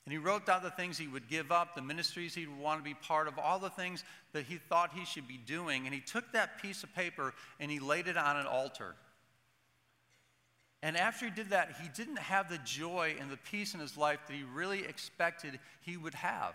And 0.06 0.12
he 0.12 0.18
wrote 0.18 0.46
down 0.46 0.62
the 0.62 0.70
things 0.70 0.96
he 0.96 1.08
would 1.08 1.28
give 1.28 1.52
up, 1.52 1.75
the 1.75 1.82
ministries 1.82 2.34
he 2.34 2.46
would 2.46 2.58
want 2.58 2.80
to 2.80 2.84
be 2.84 2.94
part 2.94 3.28
of, 3.28 3.38
all 3.38 3.58
the 3.58 3.70
things 3.70 4.04
that 4.32 4.44
he 4.46 4.56
thought 4.56 4.90
he 4.94 5.04
should 5.04 5.28
be 5.28 5.36
doing. 5.46 5.84
And 5.84 5.94
he 5.94 6.00
took 6.00 6.32
that 6.32 6.62
piece 6.62 6.82
of 6.82 6.94
paper 6.94 7.34
and 7.60 7.70
he 7.70 7.78
laid 7.78 8.06
it 8.06 8.16
on 8.16 8.36
an 8.36 8.46
altar. 8.46 8.94
And 10.82 10.96
after 10.96 11.26
he 11.26 11.30
did 11.30 11.50
that, 11.50 11.72
he 11.82 11.88
didn't 11.88 12.18
have 12.20 12.48
the 12.48 12.58
joy 12.64 13.16
and 13.20 13.28
the 13.30 13.36
peace 13.36 13.75
in 13.75 13.80
his 13.80 13.98
life 13.98 14.20
that 14.28 14.32
he 14.34 14.44
really 14.54 14.84
expected 14.84 15.58
he 15.82 15.96
would 15.96 16.14
have. 16.14 16.54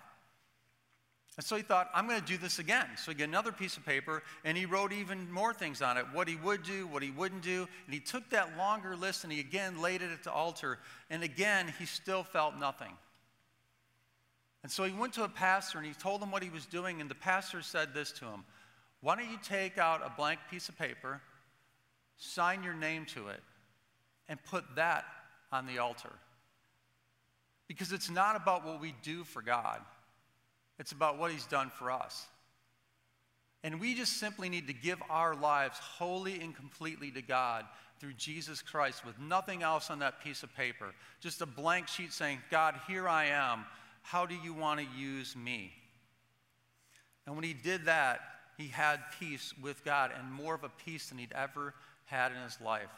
And 1.38 1.45
so 1.45 1.55
he 1.55 1.61
thought, 1.63 1.89
I'm 1.93 2.07
going 2.07 2.19
to 2.19 2.25
do 2.25 2.38
this 2.38 2.59
again. 2.59 2.85
So 2.97 3.11
he 3.11 3.15
got 3.15 3.25
another 3.29 3.51
piece 3.53 3.77
of 3.77 3.85
paper 3.85 4.21
and 4.43 4.57
he 4.57 4.65
wrote 4.65 4.91
even 4.91 5.31
more 5.31 5.53
things 5.53 5.81
on 5.81 5.97
it 5.97 6.05
what 6.11 6.27
he 6.27 6.35
would 6.38 6.63
do, 6.63 6.88
what 6.88 7.01
he 7.03 7.11
wouldn't 7.11 7.41
do. 7.41 7.67
And 7.85 7.93
he 7.93 8.01
took 8.01 8.29
that 8.31 8.57
longer 8.57 8.95
list 8.95 9.23
and 9.23 9.31
he 9.31 9.39
again 9.39 9.81
laid 9.81 10.01
it 10.01 10.11
at 10.11 10.23
the 10.23 10.31
altar. 10.31 10.77
And 11.09 11.23
again, 11.23 11.73
he 11.79 11.85
still 11.85 12.23
felt 12.23 12.57
nothing. 12.57 12.91
And 14.63 14.71
so 14.71 14.83
he 14.83 14.93
went 14.93 15.13
to 15.13 15.23
a 15.23 15.29
pastor 15.29 15.77
and 15.77 15.88
he 15.88 15.93
told 15.93 16.21
him 16.21 16.31
what 16.31 16.43
he 16.43 16.50
was 16.50 16.65
doing. 16.65 17.00
And 17.00 17.09
the 17.09 17.15
pastor 17.15 17.61
said 17.61 17.93
this 17.93 18.11
to 18.13 18.25
him 18.25 18.43
Why 19.00 19.15
don't 19.15 19.29
you 19.31 19.39
take 19.41 19.77
out 19.77 20.01
a 20.05 20.11
blank 20.17 20.39
piece 20.50 20.67
of 20.67 20.77
paper, 20.77 21.21
sign 22.17 22.61
your 22.61 22.75
name 22.75 23.05
to 23.07 23.29
it, 23.29 23.39
and 24.27 24.38
put 24.43 24.65
that 24.75 25.05
on 25.50 25.65
the 25.65 25.77
altar? 25.77 26.11
Because 27.69 27.93
it's 27.93 28.09
not 28.09 28.35
about 28.35 28.65
what 28.65 28.81
we 28.81 28.93
do 29.01 29.23
for 29.23 29.41
God. 29.41 29.79
It's 30.81 30.93
about 30.93 31.19
what 31.19 31.31
he's 31.31 31.45
done 31.45 31.69
for 31.69 31.91
us. 31.91 32.25
And 33.63 33.79
we 33.79 33.93
just 33.93 34.13
simply 34.13 34.50
need 34.50 34.65
to 34.65 34.73
give 34.73 35.00
our 35.11 35.35
lives 35.35 35.77
wholly 35.77 36.41
and 36.41 36.55
completely 36.55 37.11
to 37.11 37.21
God 37.21 37.65
through 38.00 38.13
Jesus 38.13 38.63
Christ 38.63 39.05
with 39.05 39.19
nothing 39.19 39.61
else 39.61 39.91
on 39.91 40.00
that 40.00 40.23
piece 40.23 40.41
of 40.41 40.51
paper. 40.55 40.95
Just 41.19 41.41
a 41.43 41.45
blank 41.45 41.88
sheet 41.88 42.11
saying, 42.11 42.39
God, 42.50 42.73
here 42.88 43.07
I 43.07 43.25
am. 43.25 43.63
How 44.01 44.25
do 44.25 44.33
you 44.33 44.55
want 44.55 44.79
to 44.79 44.88
use 45.00 45.35
me? 45.35 45.71
And 47.27 47.35
when 47.35 47.43
he 47.43 47.53
did 47.53 47.85
that, 47.85 48.21
he 48.57 48.65
had 48.67 48.97
peace 49.19 49.53
with 49.61 49.85
God 49.85 50.09
and 50.19 50.31
more 50.31 50.55
of 50.55 50.63
a 50.63 50.69
peace 50.69 51.09
than 51.09 51.19
he'd 51.19 51.31
ever 51.33 51.75
had 52.05 52.31
in 52.31 52.39
his 52.41 52.59
life 52.59 52.89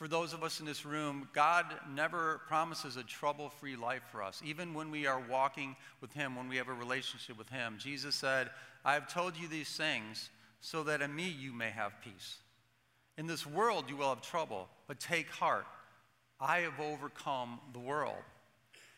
for 0.00 0.08
those 0.08 0.32
of 0.32 0.42
us 0.42 0.60
in 0.60 0.64
this 0.66 0.86
room, 0.86 1.28
God 1.34 1.66
never 1.94 2.40
promises 2.48 2.96
a 2.96 3.02
trouble 3.02 3.50
free 3.50 3.76
life 3.76 4.00
for 4.10 4.22
us, 4.22 4.40
even 4.42 4.72
when 4.72 4.90
we 4.90 5.06
are 5.06 5.22
walking 5.30 5.76
with 6.00 6.10
Him, 6.14 6.36
when 6.36 6.48
we 6.48 6.56
have 6.56 6.68
a 6.68 6.72
relationship 6.72 7.36
with 7.36 7.50
Him. 7.50 7.74
Jesus 7.78 8.14
said, 8.14 8.48
I 8.82 8.94
have 8.94 9.12
told 9.12 9.36
you 9.36 9.46
these 9.46 9.68
things 9.68 10.30
so 10.62 10.84
that 10.84 11.02
in 11.02 11.14
me 11.14 11.28
you 11.28 11.52
may 11.52 11.68
have 11.68 11.92
peace. 12.02 12.38
In 13.18 13.26
this 13.26 13.44
world 13.46 13.90
you 13.90 13.96
will 13.98 14.08
have 14.08 14.22
trouble, 14.22 14.70
but 14.88 14.98
take 14.98 15.28
heart. 15.28 15.66
I 16.40 16.60
have 16.60 16.80
overcome 16.80 17.60
the 17.74 17.78
world. 17.78 18.16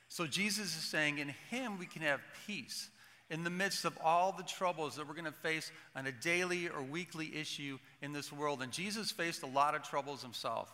So 0.06 0.28
Jesus 0.28 0.66
is 0.66 0.84
saying, 0.84 1.18
in 1.18 1.34
Him 1.50 1.80
we 1.80 1.86
can 1.86 2.02
have 2.02 2.20
peace. 2.46 2.90
In 3.28 3.42
the 3.42 3.50
midst 3.50 3.84
of 3.84 3.98
all 4.04 4.30
the 4.30 4.44
troubles 4.44 4.94
that 4.94 5.08
we're 5.08 5.14
going 5.14 5.24
to 5.24 5.32
face 5.32 5.72
on 5.96 6.06
a 6.06 6.12
daily 6.12 6.68
or 6.68 6.80
weekly 6.80 7.34
issue 7.34 7.76
in 8.02 8.12
this 8.12 8.32
world. 8.32 8.62
And 8.62 8.70
Jesus 8.70 9.10
faced 9.10 9.42
a 9.42 9.46
lot 9.46 9.74
of 9.74 9.82
troubles 9.82 10.22
himself. 10.22 10.72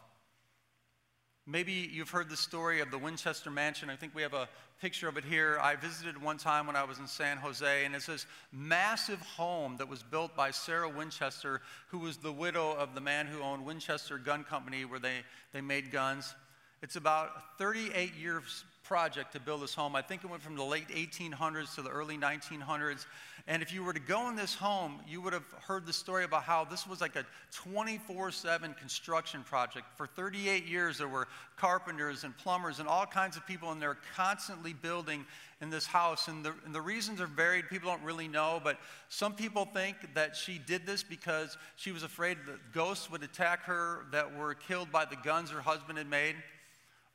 Maybe 1.51 1.73
you've 1.91 2.11
heard 2.11 2.29
the 2.29 2.37
story 2.37 2.83
of 2.83 2.91
the 2.91 2.99
Winchester 2.99 3.51
Mansion. 3.51 3.89
I 3.89 3.97
think 3.97 4.15
we 4.15 4.21
have 4.21 4.35
a 4.35 4.51
picture 4.83 5.09
of 5.09 5.17
it 5.17 5.25
here. 5.25 5.59
I 5.63 5.77
visited 5.77 6.21
one 6.21 6.37
time 6.37 6.67
when 6.67 6.77
I 6.77 6.85
was 6.85 6.99
in 6.99 7.07
San 7.07 7.39
Jose, 7.39 7.87
and 7.87 7.97
it's 7.97 8.05
this 8.05 8.27
massive 8.53 9.19
home 9.23 9.79
that 9.79 9.89
was 9.89 10.03
built 10.03 10.37
by 10.37 10.51
Sarah 10.51 10.91
Winchester, 10.91 11.63
who 11.89 12.01
was 12.01 12.19
the 12.19 12.31
widow 12.31 12.73
of 12.77 12.95
the 12.95 13.01
man 13.01 13.25
who 13.27 13.41
owned 13.41 13.65
Winchester 13.65 14.19
Gun 14.19 14.45
Company, 14.45 14.85
where 14.85 15.01
they, 15.01 15.21
they 15.55 15.63
made 15.63 15.91
guns. 15.91 16.35
It's 16.83 16.97
about 16.97 17.31
38 17.57 18.13
years 18.15 18.65
project 18.89 19.33
to 19.35 19.39
build 19.41 19.61
this 19.63 19.75
home. 19.75 19.95
I 19.95 20.01
think 20.01 20.25
it 20.25 20.31
went 20.31 20.43
from 20.43 20.57
the 20.57 20.65
late 20.65 20.89
1800s 20.89 21.75
to 21.75 21.83
the 21.83 21.91
early 21.91 22.17
1900s. 22.17 23.05
And 23.47 23.63
if 23.63 23.71
you 23.73 23.85
were 23.85 23.93
to 23.93 24.01
go 24.01 24.31
in 24.31 24.35
this 24.37 24.55
home, 24.55 24.99
you 25.07 25.21
would 25.21 25.35
have 25.35 25.45
heard 25.61 25.85
the 25.85 25.93
story 25.93 26.25
about 26.25 26.43
how 26.45 26.65
this 26.65 26.87
was 26.87 27.03
like 27.03 27.15
a 27.17 27.25
24 27.53 28.31
7 28.31 28.75
construction 28.75 29.43
project. 29.43 29.87
For 29.97 30.07
38 30.07 30.65
years, 30.65 30.97
there 30.99 31.09
were 31.09 31.29
carpenters 31.57 32.25
and 32.25 32.37
plumbers 32.39 32.81
and 32.81 32.89
all 32.89 33.05
kinds 33.05 33.37
of 33.37 33.47
people, 33.47 33.71
and 33.73 33.81
they're 33.81 33.99
constantly 34.17 34.73
building 34.73 35.25
in 35.61 35.69
this 35.69 35.85
house. 35.85 36.29
And 36.29 36.43
the, 36.45 36.55
and 36.65 36.75
the 36.75 36.81
reasons 36.81 37.21
are 37.21 37.27
varied. 37.27 37.69
People 37.69 37.91
don't 37.91 38.03
really 38.03 38.29
know, 38.29 38.59
but 38.65 38.79
some 39.11 39.35
people 39.35 39.67
think 39.67 39.97
that 40.15 40.35
she 40.35 40.59
did 40.59 40.87
this 40.87 41.03
because 41.03 41.59
she 41.77 41.93
was 41.93 42.03
afraid 42.05 42.39
that 42.47 42.57
ghosts 42.73 43.11
would 43.11 43.23
attack 43.23 43.65
her 43.65 44.07
that 44.13 44.35
were 44.39 44.55
killed 44.55 44.91
by 44.91 45.05
the 45.05 45.17
guns 45.17 45.51
her 45.51 45.61
husband 45.61 45.99
had 45.99 46.09
made. 46.09 46.37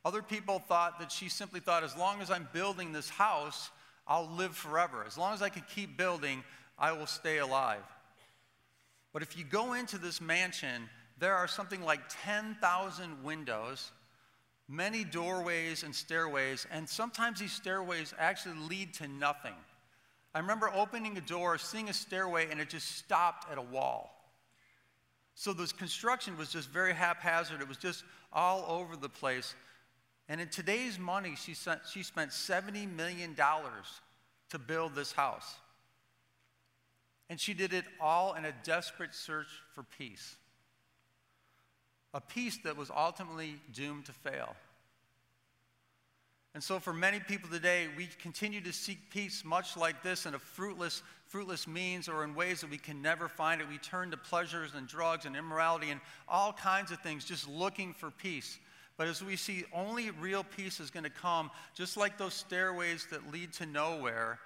Other 0.04 0.22
people 0.22 0.58
thought 0.58 0.98
that 0.98 1.10
she 1.10 1.28
simply 1.30 1.60
thought, 1.60 1.82
as 1.82 1.96
long 1.96 2.20
as 2.20 2.30
I'm 2.30 2.48
building 2.52 2.92
this 2.92 3.08
house, 3.08 3.70
I'll 4.06 4.28
live 4.28 4.54
forever. 4.54 5.04
As 5.06 5.16
long 5.16 5.32
as 5.32 5.40
I 5.40 5.48
can 5.48 5.62
keep 5.74 5.96
building, 5.96 6.44
I 6.78 6.92
will 6.92 7.06
stay 7.06 7.38
alive. 7.38 7.82
But 9.14 9.22
if 9.22 9.36
you 9.38 9.44
go 9.44 9.72
into 9.72 9.96
this 9.96 10.20
mansion, 10.20 10.90
there 11.18 11.34
are 11.34 11.48
something 11.48 11.80
like 11.82 12.00
10,000 12.24 13.22
windows, 13.24 13.92
many 14.68 15.04
doorways 15.04 15.84
and 15.84 15.94
stairways, 15.94 16.66
and 16.70 16.86
sometimes 16.86 17.40
these 17.40 17.52
stairways 17.52 18.12
actually 18.18 18.56
lead 18.58 18.92
to 18.94 19.08
nothing. 19.08 19.54
I 20.34 20.40
remember 20.40 20.68
opening 20.74 21.16
a 21.16 21.20
door, 21.22 21.56
seeing 21.56 21.88
a 21.88 21.94
stairway, 21.94 22.48
and 22.50 22.60
it 22.60 22.68
just 22.68 22.98
stopped 22.98 23.50
at 23.50 23.56
a 23.56 23.62
wall. 23.62 24.10
So 25.34 25.54
this 25.54 25.72
construction 25.72 26.36
was 26.36 26.52
just 26.52 26.68
very 26.68 26.92
haphazard. 26.92 27.62
It 27.62 27.68
was 27.68 27.76
just 27.78 28.04
all 28.34 28.64
over 28.68 28.96
the 28.96 29.08
place. 29.08 29.54
And 30.28 30.40
in 30.40 30.48
today's 30.48 30.98
money, 30.98 31.34
she, 31.36 31.54
she 31.90 32.02
spent 32.02 32.30
$70 32.30 32.94
million 32.94 33.36
to 33.36 34.58
build 34.58 34.94
this 34.94 35.12
house. 35.12 35.54
And 37.28 37.38
she 37.40 37.54
did 37.54 37.72
it 37.72 37.84
all 38.00 38.34
in 38.34 38.44
a 38.44 38.52
desperate 38.64 39.14
search 39.14 39.48
for 39.74 39.82
peace, 39.98 40.36
a 42.12 42.20
peace 42.20 42.58
that 42.64 42.76
was 42.76 42.90
ultimately 42.90 43.56
doomed 43.72 44.06
to 44.06 44.12
fail. 44.12 44.54
And 46.54 46.62
so, 46.62 46.78
for 46.78 46.92
many 46.92 47.18
people 47.18 47.50
today, 47.50 47.88
we 47.96 48.08
continue 48.22 48.60
to 48.60 48.72
seek 48.72 48.98
peace 49.10 49.42
much 49.44 49.76
like 49.76 50.04
this 50.04 50.24
in 50.24 50.34
a 50.34 50.38
fruitless, 50.38 51.02
fruitless 51.26 51.66
means 51.66 52.08
or 52.08 52.22
in 52.22 52.34
ways 52.34 52.60
that 52.60 52.70
we 52.70 52.78
can 52.78 53.02
never 53.02 53.26
find 53.26 53.60
it. 53.60 53.68
We 53.68 53.78
turn 53.78 54.12
to 54.12 54.16
pleasures 54.16 54.70
and 54.76 54.86
drugs 54.86 55.24
and 55.24 55.34
immorality 55.34 55.90
and 55.90 56.00
all 56.28 56.52
kinds 56.52 56.92
of 56.92 57.00
things 57.00 57.24
just 57.24 57.48
looking 57.48 57.92
for 57.92 58.10
peace. 58.12 58.58
But 58.96 59.08
as 59.08 59.22
we 59.22 59.36
see, 59.36 59.64
only 59.72 60.10
real 60.12 60.44
peace 60.44 60.78
is 60.78 60.90
going 60.90 61.04
to 61.04 61.10
come, 61.10 61.50
just 61.74 61.96
like 61.96 62.16
those 62.16 62.34
stairways 62.34 63.06
that 63.10 63.30
lead 63.32 63.52
to 63.54 63.66
nowhere 63.66 64.38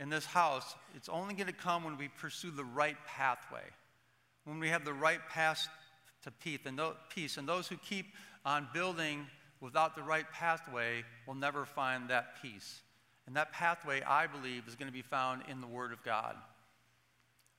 in 0.00 0.08
this 0.10 0.26
house. 0.26 0.74
It's 0.96 1.08
only 1.08 1.34
going 1.34 1.46
to 1.46 1.52
come 1.52 1.84
when 1.84 1.96
we 1.96 2.08
pursue 2.08 2.50
the 2.50 2.64
right 2.64 2.96
pathway, 3.06 3.62
when 4.44 4.58
we 4.58 4.68
have 4.70 4.84
the 4.84 4.92
right 4.92 5.20
path 5.28 5.68
to 6.24 6.30
peace. 6.32 6.60
And, 7.36 7.48
those 7.48 7.68
who 7.68 7.76
keep 7.76 8.06
on 8.44 8.66
building 8.74 9.26
without 9.60 9.94
the 9.94 10.02
right 10.02 10.26
pathway 10.32 11.04
will 11.26 11.34
never 11.36 11.64
find 11.64 12.08
that 12.10 12.42
peace. 12.42 12.80
And 13.28 13.36
that 13.36 13.52
pathway, 13.52 14.02
I 14.02 14.26
believe, 14.26 14.66
is 14.66 14.74
going 14.74 14.88
to 14.88 14.92
be 14.92 15.02
found 15.02 15.42
in 15.48 15.60
the 15.60 15.66
Word 15.66 15.92
of 15.92 16.02
God. 16.02 16.34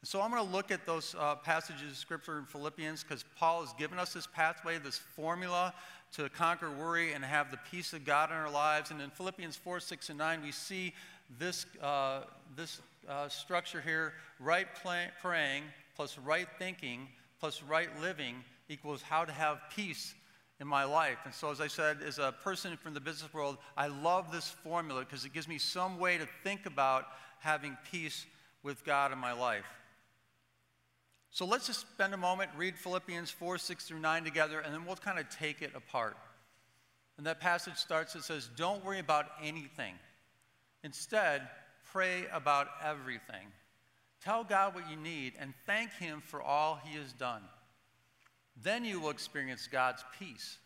So 0.04 0.22
I'm 0.22 0.30
going 0.32 0.46
to 0.46 0.50
look 0.52 0.70
at 0.72 0.86
those 0.86 1.16
uh, 1.18 1.36
passages 1.36 1.90
of 1.90 1.98
Scripture 1.98 2.38
in 2.38 2.46
Philippians 2.46 3.04
because 3.04 3.26
Paul 3.36 3.62
has 3.66 3.74
given 3.74 3.98
us 3.98 4.14
this 4.14 4.28
pathway, 4.28 4.78
this 4.78 4.96
formula 4.98 5.74
to 6.14 6.30
conquer 6.30 6.72
worry 6.72 7.14
and 7.14 7.24
have 7.24 7.52
the 7.52 7.60
peace 7.72 7.94
of 7.94 8.06
God 8.06 8.30
in 8.32 8.36
our 8.38 8.50
lives. 8.52 8.92
And 8.92 9.02
in 9.02 9.10
Philippians 9.10 9.56
4, 9.56 9.80
6, 9.80 10.10
and 10.10 10.18
9, 10.18 10.42
we 10.44 10.52
see 10.52 10.94
this, 11.38 11.66
uh, 11.82 12.22
this 12.56 12.82
uh, 13.10 13.28
structure 13.28 13.82
here 13.82 14.14
right 14.40 14.68
praying 15.22 15.64
plus 15.96 16.18
right 16.18 16.48
thinking 16.58 17.08
plus 17.40 17.62
right 17.64 17.90
living 18.02 18.36
equals 18.70 19.02
how 19.02 19.26
to 19.26 19.32
have 19.32 19.60
peace 19.76 20.14
in 20.60 20.68
my 20.68 20.84
life. 20.84 21.18
And 21.26 21.34
so, 21.34 21.52
as 21.52 21.62
I 21.62 21.68
said, 21.68 22.00
as 22.06 22.18
a 22.20 22.34
person 22.44 22.76
from 22.78 22.94
the 22.94 23.00
business 23.00 23.34
world, 23.34 23.58
I 23.76 23.88
love 23.88 24.32
this 24.32 24.50
formula 24.50 25.02
because 25.02 25.24
it 25.26 25.34
gives 25.34 25.48
me 25.48 25.58
some 25.58 26.00
way 26.00 26.18
to 26.18 26.28
think 26.44 26.66
about 26.66 27.06
having 27.40 27.78
peace 27.92 28.26
with 28.64 28.84
God 28.84 29.12
in 29.12 29.18
my 29.20 29.34
life. 29.34 29.66
So 31.32 31.46
let's 31.46 31.68
just 31.68 31.82
spend 31.82 32.14
a 32.14 32.18
moment, 32.18 32.52
read 32.56 32.78
Philippians 32.78 33.32
4 33.32 33.58
6 33.58 33.86
through 33.88 34.00
9 34.00 34.24
together, 34.24 34.60
and 34.60 34.74
then 34.74 34.86
we'll 34.86 34.96
kind 34.96 35.20
of 35.20 35.30
take 35.30 35.62
it 35.62 35.72
apart. 35.76 36.18
And 37.18 37.26
that 37.26 37.40
passage 37.40 37.76
starts, 37.78 38.16
it 38.16 38.24
says, 38.24 38.50
Don't 38.56 38.84
worry 38.84 39.00
about 39.00 39.26
anything. 39.42 39.96
Instead, 40.84 41.48
pray 41.92 42.26
about 42.32 42.68
everything. 42.84 43.48
Tell 44.24 44.44
God 44.44 44.76
what 44.76 44.90
you 44.90 44.96
need 44.96 45.34
and 45.40 45.54
thank 45.66 45.92
Him 45.94 46.22
for 46.26 46.42
all 46.42 46.80
He 46.84 46.98
has 46.98 47.14
done. 47.14 47.42
Then 48.64 48.84
you 48.86 49.00
will 49.00 49.10
experience 49.10 49.68
God's 49.72 50.04
peace, 50.18 50.58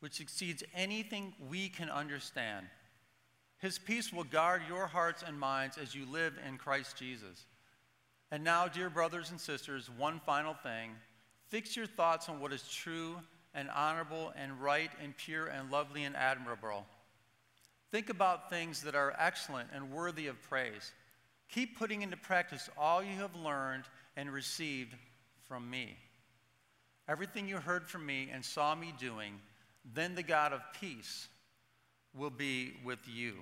which 0.00 0.20
exceeds 0.20 0.62
anything 0.74 1.34
we 1.50 1.68
can 1.68 1.90
understand. 1.90 2.66
His 3.58 3.78
peace 3.78 4.12
will 4.12 4.24
guard 4.24 4.62
your 4.68 4.86
hearts 4.86 5.24
and 5.26 5.38
minds 5.38 5.78
as 5.78 5.94
you 5.94 6.06
live 6.06 6.34
in 6.46 6.56
Christ 6.58 6.96
Jesus. 6.96 7.44
And 8.30 8.42
now, 8.42 8.66
dear 8.66 8.90
brothers 8.90 9.30
and 9.30 9.40
sisters, 9.40 9.88
one 9.88 10.20
final 10.26 10.54
thing. 10.54 10.90
Fix 11.48 11.76
your 11.76 11.86
thoughts 11.86 12.28
on 12.28 12.40
what 12.40 12.52
is 12.52 12.68
true 12.68 13.16
and 13.54 13.68
honorable 13.70 14.32
and 14.36 14.60
right 14.60 14.90
and 15.02 15.16
pure 15.16 15.46
and 15.46 15.70
lovely 15.70 16.04
and 16.04 16.16
admirable. 16.16 16.84
Think 17.92 18.10
about 18.10 18.50
things 18.50 18.82
that 18.82 18.96
are 18.96 19.14
excellent 19.16 19.68
and 19.72 19.92
worthy 19.92 20.26
of 20.26 20.42
praise. 20.42 20.90
Keep 21.48 21.78
putting 21.78 22.02
into 22.02 22.16
practice 22.16 22.68
all 22.76 23.02
you 23.02 23.14
have 23.20 23.34
learned 23.36 23.84
and 24.16 24.30
received 24.32 24.94
from 25.46 25.70
me. 25.70 25.96
Everything 27.08 27.48
you 27.48 27.58
heard 27.58 27.86
from 27.86 28.04
me 28.04 28.28
and 28.32 28.44
saw 28.44 28.74
me 28.74 28.92
doing, 28.98 29.38
then 29.94 30.16
the 30.16 30.22
God 30.24 30.52
of 30.52 30.60
peace 30.80 31.28
will 32.12 32.30
be 32.30 32.72
with 32.84 32.98
you. 33.06 33.34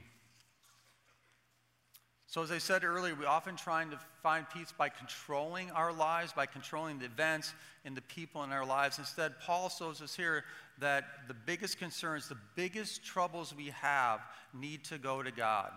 So, 2.35 2.43
as 2.43 2.51
I 2.51 2.59
said 2.59 2.83
earlier, 2.83 3.15
we 3.15 3.27
often 3.27 3.55
trying 3.55 3.91
to 3.91 3.99
find 4.21 4.45
peace 4.51 4.75
by 4.77 4.89
controlling 4.89 5.71
our 5.71 5.93
lives, 5.93 6.33
by 6.33 6.47
controlling 6.47 6.99
the 6.99 7.05
events 7.05 7.55
and 7.85 7.97
the 7.97 8.03
people 8.03 8.43
in 8.43 8.51
our 8.51 8.65
lives. 8.67 8.99
Instead, 8.99 9.39
Paul 9.39 9.69
shows 9.69 10.03
us 10.03 10.17
here 10.17 10.43
that 10.79 11.29
the 11.29 11.35
biggest 11.35 11.79
concerns, 11.79 12.29
the 12.29 12.37
biggest 12.57 13.05
troubles 13.05 13.55
we 13.55 13.67
have 13.81 14.21
need 14.53 14.83
to 14.87 14.99
go 14.99 15.23
to 15.23 15.31
God. 15.31 15.71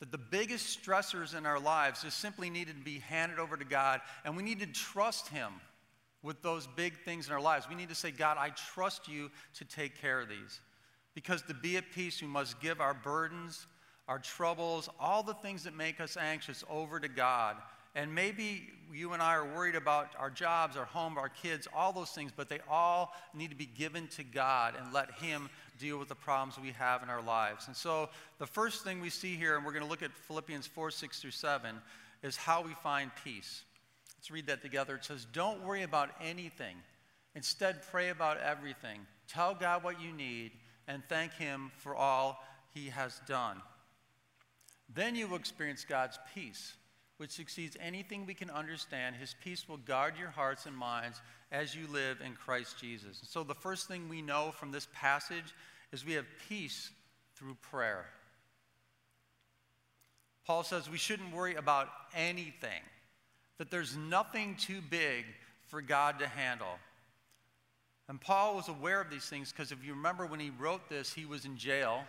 That 0.00 0.12
the 0.12 0.18
biggest 0.18 0.82
stressors 0.84 1.34
in 1.34 1.46
our 1.46 1.58
lives 1.58 2.02
just 2.02 2.18
simply 2.20 2.50
needed 2.50 2.76
to 2.76 2.84
be 2.84 2.98
handed 2.98 3.38
over 3.38 3.56
to 3.56 3.64
God, 3.64 4.02
and 4.26 4.36
we 4.36 4.42
need 4.42 4.60
to 4.60 4.66
trust 4.66 5.28
Him 5.30 5.50
with 6.22 6.42
those 6.42 6.66
big 6.76 6.94
things 7.06 7.26
in 7.26 7.32
our 7.32 7.40
lives. 7.40 7.70
We 7.70 7.74
need 7.74 7.88
to 7.88 7.94
say, 7.94 8.10
God, 8.10 8.36
I 8.38 8.50
trust 8.50 9.08
you 9.08 9.30
to 9.54 9.64
take 9.64 9.98
care 9.98 10.20
of 10.20 10.28
these. 10.28 10.60
Because 11.14 11.40
to 11.48 11.54
be 11.54 11.78
at 11.78 11.90
peace, 11.90 12.20
we 12.20 12.28
must 12.28 12.60
give 12.60 12.82
our 12.82 12.92
burdens 12.92 13.66
our 14.08 14.18
troubles, 14.18 14.88
all 15.00 15.22
the 15.22 15.34
things 15.34 15.64
that 15.64 15.74
make 15.74 16.00
us 16.00 16.16
anxious 16.16 16.62
over 16.68 17.00
to 17.00 17.08
God. 17.08 17.56
And 17.94 18.14
maybe 18.14 18.64
you 18.92 19.12
and 19.12 19.22
I 19.22 19.34
are 19.34 19.46
worried 19.54 19.76
about 19.76 20.08
our 20.18 20.28
jobs, 20.30 20.76
our 20.76 20.84
home, 20.84 21.16
our 21.16 21.28
kids, 21.28 21.68
all 21.74 21.92
those 21.92 22.10
things, 22.10 22.32
but 22.34 22.48
they 22.48 22.58
all 22.68 23.12
need 23.32 23.50
to 23.50 23.56
be 23.56 23.66
given 23.66 24.08
to 24.08 24.24
God 24.24 24.74
and 24.78 24.92
let 24.92 25.12
Him 25.14 25.48
deal 25.78 25.98
with 25.98 26.08
the 26.08 26.14
problems 26.14 26.58
we 26.60 26.72
have 26.72 27.02
in 27.02 27.08
our 27.08 27.22
lives. 27.22 27.66
And 27.66 27.74
so 27.76 28.08
the 28.38 28.46
first 28.46 28.84
thing 28.84 29.00
we 29.00 29.10
see 29.10 29.36
here, 29.36 29.56
and 29.56 29.64
we're 29.64 29.72
going 29.72 29.84
to 29.84 29.88
look 29.90 30.02
at 30.02 30.12
Philippians 30.12 30.66
4 30.66 30.90
6 30.90 31.20
through 31.20 31.30
7, 31.30 31.76
is 32.22 32.36
how 32.36 32.62
we 32.62 32.74
find 32.82 33.10
peace. 33.22 33.62
Let's 34.18 34.30
read 34.30 34.46
that 34.48 34.60
together. 34.62 34.96
It 34.96 35.04
says, 35.04 35.26
Don't 35.32 35.62
worry 35.62 35.82
about 35.82 36.10
anything. 36.20 36.76
Instead, 37.36 37.80
pray 37.90 38.10
about 38.10 38.38
everything. 38.38 39.00
Tell 39.28 39.54
God 39.54 39.82
what 39.82 40.00
you 40.00 40.12
need 40.12 40.50
and 40.88 41.02
thank 41.08 41.32
Him 41.34 41.70
for 41.78 41.94
all 41.96 42.38
He 42.74 42.88
has 42.88 43.20
done. 43.26 43.56
Then 44.94 45.16
you 45.16 45.26
will 45.26 45.36
experience 45.36 45.84
God's 45.88 46.18
peace, 46.34 46.74
which 47.16 47.30
succeeds 47.30 47.76
anything 47.80 48.24
we 48.26 48.34
can 48.34 48.48
understand. 48.50 49.16
His 49.16 49.34
peace 49.42 49.68
will 49.68 49.76
guard 49.78 50.14
your 50.18 50.30
hearts 50.30 50.66
and 50.66 50.76
minds 50.76 51.20
as 51.50 51.74
you 51.74 51.86
live 51.88 52.18
in 52.24 52.34
Christ 52.34 52.78
Jesus. 52.80 53.20
And 53.20 53.28
so, 53.28 53.42
the 53.42 53.54
first 53.56 53.88
thing 53.88 54.08
we 54.08 54.22
know 54.22 54.52
from 54.52 54.70
this 54.70 54.86
passage 54.94 55.52
is 55.92 56.04
we 56.06 56.12
have 56.12 56.26
peace 56.48 56.90
through 57.34 57.56
prayer. 57.56 58.06
Paul 60.46 60.62
says 60.62 60.90
we 60.90 60.98
shouldn't 60.98 61.34
worry 61.34 61.54
about 61.56 61.88
anything, 62.14 62.82
that 63.58 63.70
there's 63.70 63.96
nothing 63.96 64.54
too 64.56 64.80
big 64.90 65.24
for 65.68 65.80
God 65.82 66.18
to 66.20 66.28
handle. 66.28 66.78
And 68.08 68.20
Paul 68.20 68.54
was 68.54 68.68
aware 68.68 69.00
of 69.00 69.08
these 69.10 69.24
things 69.24 69.50
because 69.50 69.72
if 69.72 69.82
you 69.84 69.94
remember 69.94 70.26
when 70.26 70.38
he 70.38 70.50
wrote 70.50 70.88
this, 70.90 71.10
he 71.12 71.24
was 71.24 71.46
in 71.46 71.56
jail. 71.56 72.02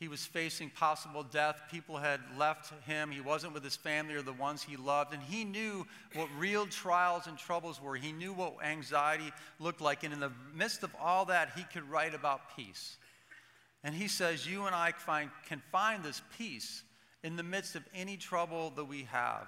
He 0.00 0.08
was 0.08 0.24
facing 0.26 0.70
possible 0.70 1.22
death. 1.22 1.60
People 1.70 1.96
had 1.98 2.20
left 2.36 2.72
him. 2.84 3.10
He 3.12 3.20
wasn't 3.20 3.54
with 3.54 3.62
his 3.62 3.76
family 3.76 4.14
or 4.14 4.22
the 4.22 4.32
ones 4.32 4.62
he 4.62 4.76
loved. 4.76 5.14
And 5.14 5.22
he 5.22 5.44
knew 5.44 5.86
what 6.14 6.28
real 6.36 6.66
trials 6.66 7.28
and 7.28 7.38
troubles 7.38 7.80
were. 7.80 7.94
He 7.96 8.10
knew 8.12 8.32
what 8.32 8.56
anxiety 8.62 9.32
looked 9.60 9.80
like. 9.80 10.02
And 10.02 10.12
in 10.12 10.18
the 10.18 10.32
midst 10.52 10.82
of 10.82 10.94
all 11.00 11.26
that, 11.26 11.52
he 11.56 11.62
could 11.72 11.88
write 11.88 12.14
about 12.14 12.56
peace. 12.56 12.96
And 13.84 13.94
he 13.94 14.08
says, 14.08 14.46
You 14.46 14.66
and 14.66 14.74
I 14.74 14.92
find, 14.92 15.30
can 15.46 15.62
find 15.70 16.02
this 16.02 16.22
peace 16.38 16.82
in 17.22 17.36
the 17.36 17.42
midst 17.44 17.76
of 17.76 17.84
any 17.94 18.16
trouble 18.16 18.70
that 18.74 18.84
we 18.86 19.04
have. 19.04 19.46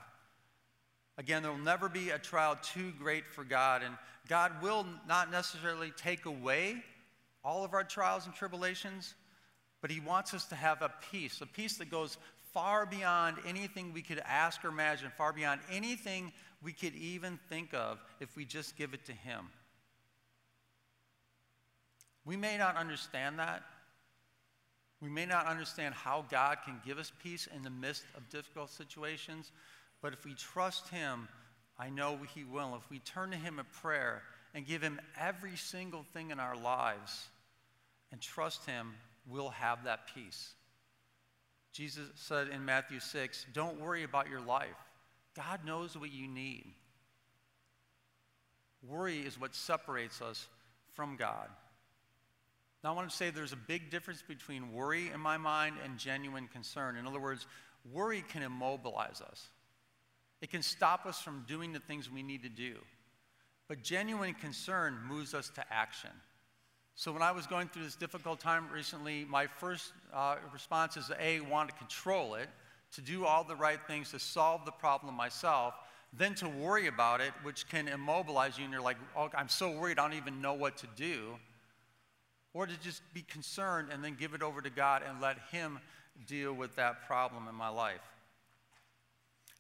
Again, 1.18 1.42
there 1.42 1.50
will 1.50 1.58
never 1.58 1.88
be 1.88 2.10
a 2.10 2.18
trial 2.18 2.56
too 2.62 2.92
great 3.00 3.26
for 3.26 3.42
God. 3.42 3.82
And 3.82 3.96
God 4.28 4.52
will 4.62 4.86
not 5.08 5.30
necessarily 5.32 5.90
take 5.96 6.24
away 6.26 6.76
all 7.44 7.64
of 7.64 7.74
our 7.74 7.84
trials 7.84 8.26
and 8.26 8.34
tribulations 8.34 9.14
but 9.88 9.92
He 9.92 10.00
wants 10.00 10.34
us 10.34 10.46
to 10.46 10.56
have 10.56 10.82
a 10.82 10.92
peace, 11.12 11.40
a 11.40 11.46
peace 11.46 11.76
that 11.76 11.92
goes 11.92 12.18
far 12.52 12.86
beyond 12.86 13.36
anything 13.46 13.92
we 13.92 14.02
could 14.02 14.18
ask 14.26 14.64
or 14.64 14.68
imagine, 14.70 15.12
far 15.16 15.32
beyond 15.32 15.60
anything 15.70 16.32
we 16.60 16.72
could 16.72 16.92
even 16.96 17.38
think 17.48 17.72
of 17.72 18.00
if 18.18 18.34
we 18.36 18.44
just 18.44 18.76
give 18.76 18.94
it 18.94 19.04
to 19.04 19.12
Him. 19.12 19.46
We 22.24 22.36
may 22.36 22.58
not 22.58 22.74
understand 22.74 23.38
that. 23.38 23.62
We 25.00 25.08
may 25.08 25.24
not 25.24 25.46
understand 25.46 25.94
how 25.94 26.24
God 26.32 26.56
can 26.64 26.80
give 26.84 26.98
us 26.98 27.12
peace 27.22 27.46
in 27.54 27.62
the 27.62 27.70
midst 27.70 28.02
of 28.16 28.28
difficult 28.28 28.70
situations, 28.70 29.52
but 30.02 30.12
if 30.12 30.24
we 30.24 30.34
trust 30.34 30.88
Him, 30.88 31.28
I 31.78 31.90
know 31.90 32.16
He 32.34 32.42
will. 32.42 32.74
If 32.74 32.90
we 32.90 32.98
turn 32.98 33.30
to 33.30 33.36
Him 33.36 33.60
in 33.60 33.66
prayer 33.82 34.22
and 34.52 34.66
give 34.66 34.82
Him 34.82 35.00
every 35.16 35.54
single 35.54 36.04
thing 36.12 36.32
in 36.32 36.40
our 36.40 36.56
lives 36.56 37.26
and 38.10 38.20
trust 38.20 38.66
Him, 38.66 38.92
will 39.26 39.50
have 39.50 39.84
that 39.84 40.00
peace. 40.14 40.54
Jesus 41.72 42.04
said 42.14 42.48
in 42.48 42.64
Matthew 42.64 43.00
6, 43.00 43.46
Don't 43.52 43.80
worry 43.80 44.04
about 44.04 44.28
your 44.28 44.40
life. 44.40 44.68
God 45.36 45.64
knows 45.66 45.96
what 45.96 46.12
you 46.12 46.26
need. 46.26 46.64
Worry 48.86 49.18
is 49.18 49.38
what 49.40 49.54
separates 49.54 50.22
us 50.22 50.46
from 50.94 51.16
God. 51.16 51.48
Now, 52.82 52.92
I 52.92 52.94
want 52.96 53.10
to 53.10 53.16
say 53.16 53.30
there's 53.30 53.52
a 53.52 53.56
big 53.56 53.90
difference 53.90 54.22
between 54.26 54.72
worry, 54.72 55.10
in 55.12 55.20
my 55.20 55.36
mind, 55.36 55.76
and 55.84 55.98
genuine 55.98 56.46
concern. 56.52 56.96
In 56.96 57.06
other 57.06 57.18
words, 57.20 57.46
worry 57.92 58.22
can 58.28 58.42
immobilize 58.42 59.20
us, 59.20 59.48
it 60.40 60.50
can 60.50 60.62
stop 60.62 61.04
us 61.04 61.20
from 61.20 61.44
doing 61.48 61.72
the 61.72 61.80
things 61.80 62.10
we 62.10 62.22
need 62.22 62.42
to 62.44 62.48
do. 62.48 62.76
But 63.68 63.82
genuine 63.82 64.32
concern 64.34 64.96
moves 65.08 65.34
us 65.34 65.50
to 65.56 65.64
action. 65.72 66.10
So 66.98 67.12
when 67.12 67.20
I 67.20 67.30
was 67.30 67.46
going 67.46 67.68
through 67.68 67.84
this 67.84 67.94
difficult 67.94 68.40
time 68.40 68.68
recently, 68.72 69.26
my 69.28 69.46
first 69.46 69.92
uh, 70.14 70.36
response 70.50 70.96
is 70.96 71.10
A, 71.20 71.40
want 71.40 71.68
to 71.68 71.74
control 71.74 72.36
it, 72.36 72.48
to 72.94 73.02
do 73.02 73.26
all 73.26 73.44
the 73.44 73.54
right 73.54 73.78
things 73.86 74.10
to 74.12 74.18
solve 74.18 74.64
the 74.64 74.70
problem 74.72 75.14
myself, 75.14 75.74
then 76.16 76.34
to 76.36 76.48
worry 76.48 76.86
about 76.86 77.20
it, 77.20 77.32
which 77.42 77.68
can 77.68 77.86
immobilize 77.86 78.56
you, 78.56 78.64
and 78.64 78.72
you're 78.72 78.80
like, 78.82 78.96
oh, 79.14 79.28
I'm 79.36 79.50
so 79.50 79.72
worried, 79.72 79.98
I 79.98 80.08
don't 80.08 80.16
even 80.16 80.40
know 80.40 80.54
what 80.54 80.78
to 80.78 80.86
do. 80.96 81.36
Or 82.54 82.64
to 82.66 82.74
just 82.80 83.02
be 83.12 83.20
concerned 83.28 83.88
and 83.92 84.02
then 84.02 84.16
give 84.18 84.32
it 84.32 84.40
over 84.42 84.62
to 84.62 84.70
God 84.70 85.02
and 85.06 85.20
let 85.20 85.36
Him 85.52 85.78
deal 86.26 86.54
with 86.54 86.76
that 86.76 87.06
problem 87.06 87.46
in 87.46 87.54
my 87.54 87.68
life. 87.68 88.00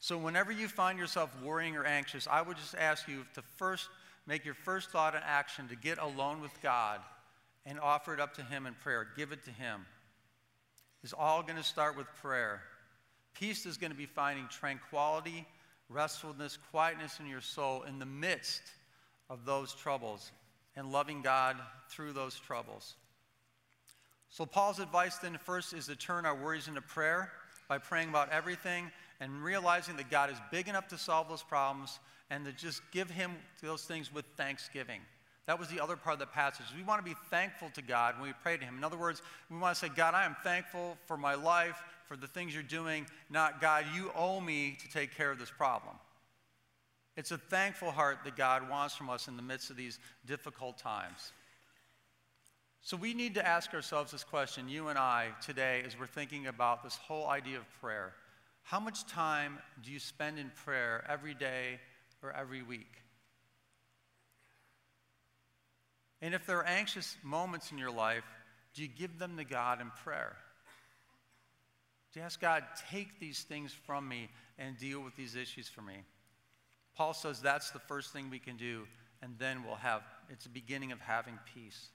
So, 0.00 0.16
whenever 0.16 0.52
you 0.52 0.66
find 0.68 0.98
yourself 0.98 1.36
worrying 1.44 1.76
or 1.76 1.84
anxious, 1.84 2.26
I 2.26 2.40
would 2.40 2.56
just 2.56 2.74
ask 2.74 3.06
you 3.06 3.26
to 3.34 3.42
first 3.42 3.90
make 4.26 4.46
your 4.46 4.54
first 4.54 4.88
thought 4.90 5.14
and 5.14 5.22
action 5.26 5.68
to 5.68 5.76
get 5.76 5.98
alone 5.98 6.40
with 6.40 6.52
God 6.62 7.00
and 7.66 7.80
offer 7.80 8.14
it 8.14 8.20
up 8.20 8.32
to 8.34 8.42
Him 8.42 8.64
in 8.66 8.74
prayer. 8.74 9.08
Give 9.16 9.32
it 9.32 9.44
to 9.44 9.50
Him. 9.50 9.84
It's 11.02 11.12
all 11.12 11.42
going 11.42 11.56
to 11.56 11.62
start 11.64 11.96
with 11.96 12.06
prayer. 12.22 12.62
Peace 13.34 13.66
is 13.66 13.76
going 13.76 13.90
to 13.90 13.96
be 13.98 14.06
finding 14.06 14.46
tranquility, 14.48 15.46
restfulness, 15.90 16.56
quietness 16.70 17.20
in 17.20 17.26
your 17.26 17.40
soul 17.40 17.82
in 17.82 17.98
the 17.98 18.06
midst 18.06 18.62
of 19.28 19.44
those 19.44 19.74
troubles 19.74 20.30
and 20.76 20.90
loving 20.90 21.20
God 21.20 21.56
through 21.90 22.12
those 22.12 22.38
troubles. 22.38 22.94
So, 24.30 24.46
Paul's 24.46 24.78
advice 24.80 25.18
then 25.18 25.38
first 25.38 25.72
is 25.72 25.86
to 25.86 25.96
turn 25.96 26.24
our 26.26 26.34
worries 26.34 26.68
into 26.68 26.80
prayer 26.80 27.32
by 27.68 27.78
praying 27.78 28.08
about 28.08 28.30
everything 28.30 28.90
and 29.20 29.42
realizing 29.42 29.96
that 29.96 30.10
God 30.10 30.30
is 30.30 30.36
big 30.50 30.68
enough 30.68 30.88
to 30.88 30.98
solve 30.98 31.28
those 31.28 31.42
problems 31.42 31.98
and 32.30 32.44
to 32.44 32.52
just 32.52 32.82
give 32.90 33.08
Him 33.10 33.32
those 33.62 33.84
things 33.84 34.12
with 34.12 34.24
thanksgiving. 34.36 35.00
That 35.46 35.58
was 35.60 35.68
the 35.68 35.80
other 35.80 35.96
part 35.96 36.14
of 36.14 36.18
the 36.20 36.26
passage. 36.26 36.66
We 36.76 36.82
want 36.82 37.00
to 37.04 37.08
be 37.08 37.16
thankful 37.30 37.70
to 37.74 37.82
God 37.82 38.16
when 38.18 38.28
we 38.28 38.34
pray 38.42 38.56
to 38.56 38.64
Him. 38.64 38.76
In 38.76 38.84
other 38.84 38.96
words, 38.96 39.22
we 39.48 39.56
want 39.56 39.74
to 39.76 39.80
say, 39.80 39.88
God, 39.94 40.12
I 40.14 40.24
am 40.24 40.34
thankful 40.42 40.98
for 41.06 41.16
my 41.16 41.34
life, 41.34 41.80
for 42.08 42.16
the 42.16 42.26
things 42.26 42.52
you're 42.52 42.62
doing, 42.62 43.06
not 43.30 43.60
God, 43.60 43.84
you 43.94 44.10
owe 44.16 44.40
me 44.40 44.76
to 44.80 44.88
take 44.90 45.14
care 45.16 45.30
of 45.30 45.38
this 45.38 45.50
problem. 45.50 45.94
It's 47.16 47.30
a 47.30 47.38
thankful 47.38 47.92
heart 47.92 48.18
that 48.24 48.36
God 48.36 48.68
wants 48.68 48.94
from 48.94 49.08
us 49.08 49.28
in 49.28 49.36
the 49.36 49.42
midst 49.42 49.70
of 49.70 49.76
these 49.76 49.98
difficult 50.26 50.78
times. 50.78 51.32
So 52.82 52.96
we 52.96 53.14
need 53.14 53.34
to 53.34 53.46
ask 53.46 53.72
ourselves 53.72 54.12
this 54.12 54.22
question, 54.22 54.68
you 54.68 54.88
and 54.88 54.98
I, 54.98 55.28
today, 55.44 55.82
as 55.86 55.98
we're 55.98 56.06
thinking 56.06 56.46
about 56.48 56.82
this 56.82 56.96
whole 56.96 57.28
idea 57.28 57.58
of 57.58 57.64
prayer. 57.80 58.12
How 58.62 58.78
much 58.80 59.06
time 59.06 59.58
do 59.84 59.90
you 59.92 59.98
spend 59.98 60.38
in 60.38 60.50
prayer 60.64 61.04
every 61.08 61.34
day 61.34 61.80
or 62.22 62.32
every 62.36 62.62
week? 62.62 63.02
And 66.22 66.34
if 66.34 66.46
there 66.46 66.58
are 66.58 66.66
anxious 66.66 67.16
moments 67.22 67.72
in 67.72 67.78
your 67.78 67.90
life, 67.90 68.24
do 68.74 68.82
you 68.82 68.88
give 68.88 69.18
them 69.18 69.36
to 69.36 69.44
God 69.44 69.80
in 69.80 69.90
prayer? 70.02 70.36
Do 72.12 72.20
you 72.20 72.26
ask 72.26 72.40
God, 72.40 72.64
take 72.90 73.20
these 73.20 73.42
things 73.42 73.72
from 73.72 74.08
me 74.08 74.28
and 74.58 74.78
deal 74.78 75.00
with 75.00 75.14
these 75.16 75.34
issues 75.34 75.68
for 75.68 75.82
me? 75.82 75.96
Paul 76.96 77.12
says 77.12 77.40
that's 77.42 77.70
the 77.70 77.78
first 77.78 78.12
thing 78.12 78.30
we 78.30 78.38
can 78.38 78.56
do, 78.56 78.86
and 79.22 79.34
then 79.38 79.62
we'll 79.64 79.74
have, 79.74 80.02
it's 80.30 80.44
the 80.44 80.50
beginning 80.50 80.92
of 80.92 81.00
having 81.00 81.38
peace. 81.54 81.90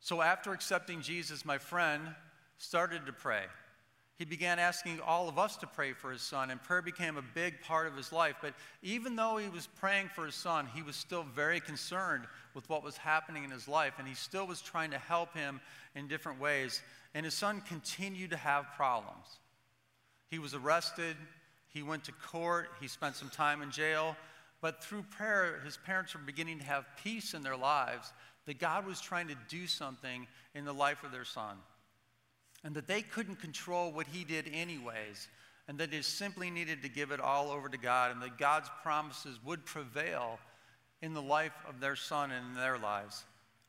So 0.00 0.20
after 0.20 0.52
accepting 0.52 1.00
Jesus, 1.00 1.46
my 1.46 1.56
friend 1.56 2.14
started 2.58 3.06
to 3.06 3.12
pray 3.12 3.44
he 4.16 4.24
began 4.24 4.60
asking 4.60 5.00
all 5.00 5.28
of 5.28 5.38
us 5.38 5.56
to 5.56 5.66
pray 5.66 5.92
for 5.92 6.12
his 6.12 6.22
son, 6.22 6.50
and 6.50 6.62
prayer 6.62 6.82
became 6.82 7.16
a 7.16 7.22
big 7.22 7.60
part 7.62 7.88
of 7.88 7.96
his 7.96 8.12
life. 8.12 8.36
But 8.40 8.54
even 8.82 9.16
though 9.16 9.38
he 9.38 9.48
was 9.48 9.66
praying 9.66 10.08
for 10.14 10.24
his 10.26 10.36
son, 10.36 10.68
he 10.72 10.82
was 10.82 10.94
still 10.94 11.24
very 11.24 11.58
concerned 11.58 12.24
with 12.54 12.68
what 12.68 12.84
was 12.84 12.96
happening 12.96 13.42
in 13.42 13.50
his 13.50 13.66
life, 13.66 13.94
and 13.98 14.06
he 14.06 14.14
still 14.14 14.46
was 14.46 14.60
trying 14.60 14.92
to 14.92 14.98
help 14.98 15.34
him 15.36 15.60
in 15.96 16.06
different 16.06 16.38
ways. 16.40 16.80
And 17.12 17.24
his 17.24 17.34
son 17.34 17.60
continued 17.62 18.30
to 18.30 18.36
have 18.36 18.66
problems. 18.76 19.40
He 20.30 20.38
was 20.38 20.54
arrested, 20.54 21.16
he 21.68 21.82
went 21.82 22.04
to 22.04 22.12
court, 22.12 22.68
he 22.80 22.86
spent 22.86 23.16
some 23.16 23.30
time 23.30 23.62
in 23.62 23.70
jail. 23.72 24.16
But 24.60 24.82
through 24.82 25.02
prayer, 25.10 25.60
his 25.64 25.76
parents 25.76 26.14
were 26.14 26.20
beginning 26.24 26.60
to 26.60 26.64
have 26.66 26.86
peace 27.02 27.34
in 27.34 27.42
their 27.42 27.56
lives 27.56 28.12
that 28.46 28.58
God 28.60 28.86
was 28.86 29.00
trying 29.00 29.26
to 29.28 29.34
do 29.48 29.66
something 29.66 30.26
in 30.54 30.64
the 30.64 30.72
life 30.72 31.02
of 31.02 31.10
their 31.12 31.24
son 31.24 31.56
and 32.64 32.74
that 32.74 32.88
they 32.88 33.02
couldn't 33.02 33.36
control 33.36 33.92
what 33.92 34.06
he 34.06 34.24
did, 34.24 34.46
anyways, 34.52 35.28
and 35.68 35.78
that 35.78 35.90
they 35.90 36.00
simply 36.00 36.50
needed 36.50 36.82
to 36.82 36.88
give 36.88 37.10
it 37.10 37.20
all 37.20 37.50
over 37.50 37.68
to 37.68 37.76
God, 37.78 38.10
and 38.10 38.22
that 38.22 38.38
God's 38.38 38.70
promises 38.82 39.38
would 39.44 39.64
prevail 39.66 40.38
in 41.02 41.12
the 41.12 41.22
life 41.22 41.52
of 41.68 41.78
their 41.78 41.94
son 41.94 42.30
and 42.32 42.48
in 42.48 42.54
their 42.54 42.78
lives. 42.78 43.24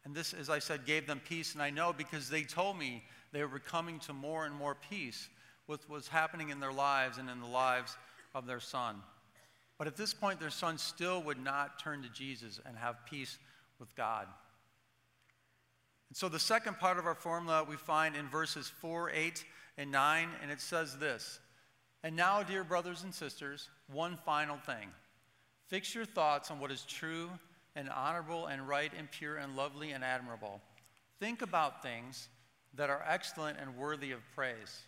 And 0.05 0.15
this, 0.15 0.33
as 0.33 0.49
I 0.49 0.59
said, 0.59 0.85
gave 0.85 1.07
them 1.07 1.21
peace, 1.27 1.53
and 1.53 1.61
I 1.61 1.69
know 1.69 1.91
because 1.95 2.29
they 2.29 2.43
told 2.43 2.79
me 2.79 3.03
they 3.33 3.43
were 3.43 3.59
coming 3.59 3.99
to 3.99 4.13
more 4.13 4.45
and 4.45 4.55
more 4.55 4.77
peace 4.89 5.27
with 5.67 5.87
what's 5.89 6.07
happening 6.07 6.49
in 6.49 6.59
their 6.61 6.71
lives 6.73 7.17
and 7.17 7.29
in 7.29 7.41
the 7.41 7.47
lives 7.47 7.97
of 8.33 8.45
their 8.47 8.59
son. 8.61 8.95
But 9.77 9.87
at 9.87 9.97
this 9.97 10.13
point, 10.13 10.39
their 10.39 10.49
son 10.49 10.77
still 10.77 11.21
would 11.23 11.39
not 11.43 11.79
turn 11.79 12.01
to 12.03 12.09
Jesus 12.09 12.61
and 12.65 12.77
have 12.77 13.05
peace 13.05 13.39
with 13.77 13.93
God. 13.95 14.27
So 16.15 16.29
the 16.29 16.39
second 16.39 16.79
part 16.79 16.97
of 16.97 17.05
our 17.05 17.13
formula 17.13 17.65
we 17.65 17.75
find 17.75 18.15
in 18.15 18.29
verses 18.29 18.69
4, 18.79 19.09
8, 19.13 19.43
and 19.77 19.91
9, 19.91 20.29
and 20.41 20.49
it 20.49 20.61
says 20.61 20.95
this 20.97 21.41
And 22.03 22.15
now, 22.15 22.41
dear 22.41 22.63
brothers 22.63 23.03
and 23.03 23.13
sisters, 23.13 23.67
one 23.91 24.17
final 24.25 24.55
thing. 24.55 24.87
Fix 25.67 25.93
your 25.93 26.05
thoughts 26.05 26.49
on 26.51 26.61
what 26.61 26.71
is 26.71 26.83
true 26.83 27.29
and 27.75 27.89
honorable 27.89 28.47
and 28.47 28.65
right 28.65 28.93
and 28.97 29.11
pure 29.11 29.35
and 29.35 29.57
lovely 29.57 29.91
and 29.91 30.05
admirable. 30.05 30.61
Think 31.19 31.41
about 31.41 31.83
things 31.83 32.29
that 32.75 32.89
are 32.89 33.03
excellent 33.05 33.57
and 33.59 33.75
worthy 33.75 34.13
of 34.13 34.21
praise. 34.35 34.83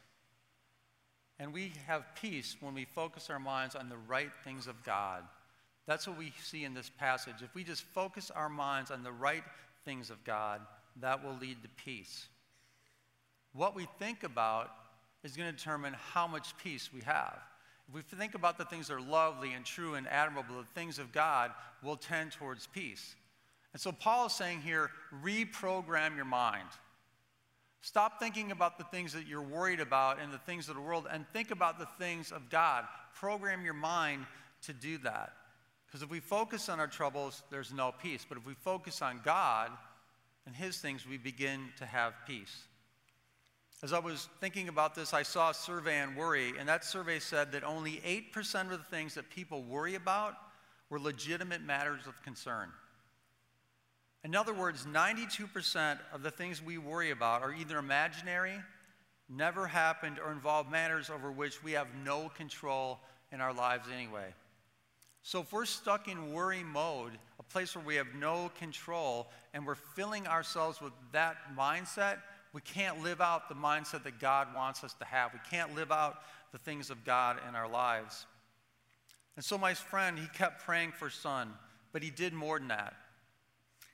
And 1.40 1.52
we 1.52 1.74
have 1.88 2.06
peace 2.16 2.56
when 2.62 2.74
we 2.74 2.86
focus 2.86 3.30
our 3.30 3.38
minds 3.38 3.76
on 3.76 3.90
the 3.90 3.98
right 3.98 4.32
things 4.46 4.66
of 4.66 4.82
God. 4.86 5.26
That's 5.88 6.08
what 6.08 6.18
we 6.18 6.32
see 6.42 6.64
in 6.64 6.74
this 6.74 6.90
passage. 6.98 7.42
If 7.44 7.54
we 7.54 7.66
just 7.66 7.84
focus 7.84 8.32
our 8.34 8.48
minds 8.48 8.92
on 8.92 9.04
the 9.04 9.12
right 9.12 9.44
things 9.84 10.10
of 10.10 10.24
God, 10.24 10.62
that 11.02 11.24
will 11.24 11.36
lead 11.42 11.58
to 11.64 11.70
peace. 11.84 12.28
What 13.54 13.76
we 13.76 13.88
think 14.00 14.24
about 14.24 14.70
is 15.24 15.36
going 15.36 15.50
to 15.50 15.56
determine 15.56 15.96
how 16.12 16.28
much 16.28 16.56
peace 16.58 16.90
we 16.94 17.02
have. 17.02 17.38
If 17.90 17.96
we 17.96 18.02
think 18.02 18.36
about 18.36 18.58
the 18.58 18.66
things 18.66 18.88
that 18.88 18.96
are 18.96 19.02
lovely 19.02 19.54
and 19.54 19.66
true 19.66 19.96
and 19.96 20.08
admirable, 20.08 20.56
the 20.58 20.66
things 20.80 21.00
of 21.00 21.12
God 21.12 21.52
will 21.84 21.96
tend 21.98 22.32
towards 22.34 22.68
peace. 22.68 23.16
And 23.74 23.82
so 23.82 23.92
Paul 23.92 24.28
is 24.28 24.34
saying 24.34 24.62
here 24.62 24.90
reprogram 25.24 26.16
your 26.16 26.26
mind. 26.26 26.68
Stop 27.82 28.20
thinking 28.20 28.52
about 28.52 28.78
the 28.78 28.84
things 28.86 29.14
that 29.14 29.28
you're 29.28 29.42
worried 29.42 29.80
about 29.80 30.20
and 30.20 30.34
the 30.34 30.38
things 30.40 30.68
of 30.68 30.76
the 30.76 30.82
world 30.82 31.08
and 31.10 31.26
think 31.32 31.52
about 31.52 31.80
the 31.80 31.88
things 32.00 32.32
of 32.32 32.50
God. 32.50 32.86
Program 33.16 33.64
your 33.64 33.74
mind 33.76 34.26
to 34.64 34.74
do 34.74 34.98
that. 35.00 35.34
Because 35.86 36.02
if 36.02 36.10
we 36.10 36.20
focus 36.20 36.68
on 36.68 36.80
our 36.82 36.88
troubles, 36.88 37.44
there's 37.50 37.72
no 37.72 37.94
peace. 38.02 38.26
But 38.28 38.38
if 38.40 38.46
we 38.46 38.56
focus 38.56 39.02
on 39.02 39.22
God, 39.24 39.72
and 40.48 40.56
His 40.56 40.80
things, 40.80 41.06
we 41.06 41.18
begin 41.18 41.60
to 41.78 41.86
have 41.86 42.14
peace. 42.26 42.56
As 43.84 43.94
I 43.94 44.00
was 44.00 44.30
thinking 44.40 44.70
about 44.70 44.96
this, 44.96 45.14
I 45.14 45.22
saw 45.22 45.52
a 45.52 45.54
survey 45.54 46.02
on 46.02 46.16
worry, 46.16 46.54
and 46.58 46.68
that 46.68 46.84
survey 46.86 47.20
said 47.20 47.52
that 47.52 47.64
only 47.64 48.02
8% 48.34 48.64
of 48.72 48.80
the 48.80 48.86
things 48.90 49.14
that 49.16 49.30
people 49.30 49.62
worry 49.62 49.94
about 49.96 50.34
were 50.90 51.00
legitimate 51.02 51.62
matters 51.64 52.08
of 52.08 52.20
concern. 52.24 52.70
In 54.24 54.36
other 54.36 54.54
words, 54.54 54.86
92% 54.88 56.00
of 56.12 56.24
the 56.24 56.32
things 56.32 56.64
we 56.64 56.78
worry 56.78 57.12
about 57.12 57.44
are 57.44 57.54
either 57.54 57.78
imaginary, 57.78 58.56
never 59.30 59.68
happened, 59.68 60.18
or 60.18 60.32
involve 60.32 60.72
matters 60.72 61.10
over 61.10 61.30
which 61.32 61.62
we 61.62 61.74
have 61.74 61.88
no 62.04 62.30
control 62.30 63.00
in 63.34 63.42
our 63.42 63.54
lives 63.54 63.88
anyway. 63.94 64.34
So 65.28 65.42
if 65.42 65.52
we're 65.52 65.66
stuck 65.66 66.08
in 66.08 66.32
worry 66.32 66.64
mode, 66.64 67.12
a 67.38 67.44
place 67.44 67.76
where 67.76 67.84
we 67.84 67.96
have 67.96 68.14
no 68.16 68.50
control, 68.58 69.28
and 69.54 69.68
we're 69.68 69.76
filling 69.76 70.26
ourselves 70.26 70.80
with 70.82 70.94
that 71.12 71.36
mindset, 71.54 72.20
we 72.54 72.62
can't 72.62 73.04
live 73.04 73.20
out 73.20 73.50
the 73.50 73.56
mindset 73.56 74.04
that 74.06 74.22
God 74.22 74.48
wants 74.56 74.86
us 74.86 74.94
to 75.00 75.04
have. 75.06 75.34
We 75.34 75.42
can't 75.50 75.76
live 75.76 75.92
out 75.92 76.20
the 76.54 76.58
things 76.58 76.90
of 76.90 77.04
God 77.04 77.40
in 77.46 77.56
our 77.56 77.68
lives. 77.68 78.26
And 79.36 79.44
so 79.44 79.58
my 79.58 79.74
friend, 79.74 80.18
he 80.18 80.28
kept 80.28 80.64
praying 80.64 80.94
for 80.94 81.10
son, 81.10 81.52
but 81.92 82.02
he 82.02 82.10
did 82.10 82.32
more 82.32 82.58
than 82.58 82.70
that. 82.70 82.94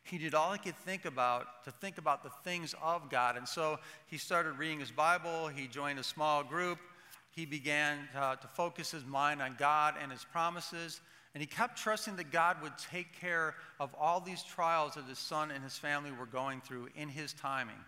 He 0.04 0.20
did 0.20 0.36
all 0.36 0.54
he 0.54 0.60
could 0.60 0.78
think 0.86 1.06
about 1.06 1.64
to 1.64 1.72
think 1.72 1.98
about 1.98 2.22
the 2.22 2.30
things 2.44 2.76
of 2.80 3.10
God. 3.10 3.38
And 3.38 3.48
so 3.48 3.80
he 4.06 4.20
started 4.20 4.60
reading 4.60 4.80
his 4.80 4.92
Bible, 4.92 5.48
he 5.48 5.66
joined 5.66 5.98
a 5.98 6.04
small 6.04 6.44
group, 6.44 6.78
he 7.32 7.48
began 7.48 8.08
to, 8.14 8.20
uh, 8.20 8.36
to 8.36 8.48
focus 8.50 8.92
his 8.92 9.04
mind 9.04 9.42
on 9.42 9.56
God 9.58 9.96
and 10.00 10.12
his 10.12 10.26
promises. 10.32 11.02
And 11.34 11.42
he 11.42 11.48
kept 11.48 11.78
trusting 11.80 12.16
that 12.18 12.32
God 12.32 12.62
would 12.62 12.78
take 12.78 13.12
care 13.20 13.56
of 13.80 13.94
all 14.00 14.20
these 14.22 14.44
trials 14.44 14.94
that 14.94 15.06
his 15.06 15.18
son 15.18 15.50
and 15.50 15.64
his 15.64 15.78
family 15.78 16.12
were 16.12 16.28
going 16.28 16.62
through 16.62 16.90
in 16.96 17.10
his 17.10 17.34
timing. 17.34 17.84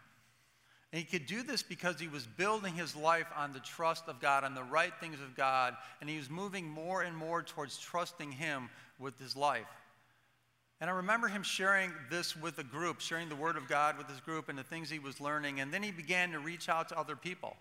And 0.91 0.99
he 0.99 1.05
could 1.05 1.27
do 1.27 1.43
this 1.43 1.61
because 1.61 1.99
he 1.99 2.07
was 2.07 2.25
building 2.25 2.73
his 2.73 2.95
life 2.95 3.27
on 3.35 3.53
the 3.53 3.59
trust 3.59 4.07
of 4.07 4.19
God, 4.19 4.43
on 4.43 4.55
the 4.55 4.63
right 4.63 4.93
things 4.99 5.19
of 5.21 5.35
God, 5.35 5.75
and 6.01 6.09
he 6.09 6.17
was 6.17 6.29
moving 6.29 6.67
more 6.69 7.01
and 7.03 7.15
more 7.15 7.43
towards 7.43 7.77
trusting 7.77 8.31
him 8.31 8.69
with 8.97 9.19
his 9.19 9.35
life. 9.35 9.67
And 10.81 10.89
I 10.89 10.93
remember 10.93 11.27
him 11.27 11.43
sharing 11.43 11.91
this 12.09 12.35
with 12.35 12.57
a 12.59 12.63
group, 12.63 12.99
sharing 12.99 13.29
the 13.29 13.35
Word 13.35 13.57
of 13.57 13.67
God 13.67 13.97
with 13.97 14.09
his 14.09 14.19
group 14.21 14.49
and 14.49 14.57
the 14.57 14.63
things 14.63 14.89
he 14.89 14.99
was 14.99 15.21
learning. 15.21 15.59
And 15.59 15.73
then 15.73 15.81
he 15.83 15.91
began 15.91 16.31
to 16.31 16.39
reach 16.39 16.67
out 16.67 16.89
to 16.89 16.99
other 16.99 17.15
people 17.15 17.55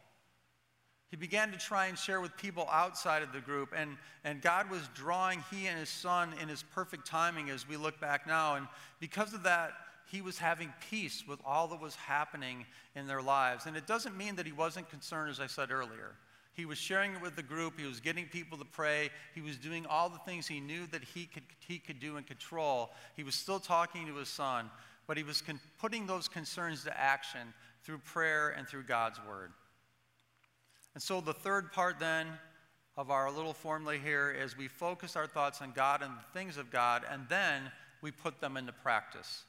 he 1.14 1.20
began 1.20 1.52
to 1.52 1.56
try 1.56 1.86
and 1.86 1.96
share 1.96 2.20
with 2.20 2.36
people 2.36 2.66
outside 2.72 3.22
of 3.22 3.32
the 3.32 3.38
group. 3.38 3.68
And, 3.72 3.96
and 4.24 4.42
God 4.42 4.68
was 4.68 4.80
drawing 4.96 5.44
he 5.48 5.68
and 5.68 5.78
his 5.78 5.88
son 5.88 6.34
in 6.42 6.48
his 6.48 6.64
perfect 6.64 7.06
timing 7.06 7.50
as 7.50 7.68
we 7.68 7.76
look 7.76 8.00
back 8.00 8.26
now. 8.26 8.56
And 8.56 8.66
because 8.98 9.32
of 9.32 9.44
that, 9.44 9.70
he 10.10 10.20
was 10.20 10.38
having 10.38 10.72
peace 10.90 11.22
with 11.24 11.38
all 11.46 11.68
that 11.68 11.80
was 11.80 11.94
happening 11.94 12.66
in 12.96 13.06
their 13.06 13.22
lives. 13.22 13.66
And 13.66 13.76
it 13.76 13.86
doesn't 13.86 14.16
mean 14.16 14.34
that 14.34 14.44
he 14.44 14.50
wasn't 14.50 14.90
concerned, 14.90 15.30
as 15.30 15.38
I 15.38 15.46
said 15.46 15.70
earlier. 15.70 16.16
He 16.54 16.64
was 16.64 16.78
sharing 16.78 17.12
it 17.14 17.22
with 17.22 17.36
the 17.36 17.44
group. 17.44 17.78
He 17.78 17.86
was 17.86 18.00
getting 18.00 18.26
people 18.26 18.58
to 18.58 18.64
pray. 18.64 19.10
He 19.36 19.40
was 19.40 19.56
doing 19.56 19.86
all 19.88 20.08
the 20.08 20.18
things 20.26 20.48
he 20.48 20.58
knew 20.58 20.84
that 20.90 21.04
he 21.04 21.26
could, 21.26 21.44
he 21.60 21.78
could 21.78 22.00
do 22.00 22.16
and 22.16 22.26
control. 22.26 22.90
He 23.14 23.22
was 23.22 23.36
still 23.36 23.60
talking 23.60 24.08
to 24.08 24.16
his 24.16 24.28
son, 24.28 24.68
but 25.06 25.16
he 25.16 25.22
was 25.22 25.40
con- 25.42 25.60
putting 25.78 26.08
those 26.08 26.26
concerns 26.26 26.82
to 26.82 27.00
action 27.00 27.54
through 27.84 27.98
prayer 27.98 28.48
and 28.48 28.66
through 28.66 28.82
God's 28.82 29.20
word. 29.28 29.52
And 30.94 31.02
so 31.02 31.20
the 31.20 31.34
third 31.34 31.72
part 31.72 31.98
then 31.98 32.28
of 32.96 33.10
our 33.10 33.30
little 33.30 33.52
formula 33.52 33.96
here 33.96 34.30
is 34.30 34.56
we 34.56 34.68
focus 34.68 35.16
our 35.16 35.26
thoughts 35.26 35.60
on 35.60 35.72
God 35.72 36.02
and 36.02 36.12
the 36.14 36.24
things 36.38 36.56
of 36.56 36.70
God, 36.70 37.02
and 37.10 37.28
then 37.28 37.62
we 38.00 38.12
put 38.12 38.40
them 38.40 38.56
into 38.56 38.72
practice. 38.72 39.42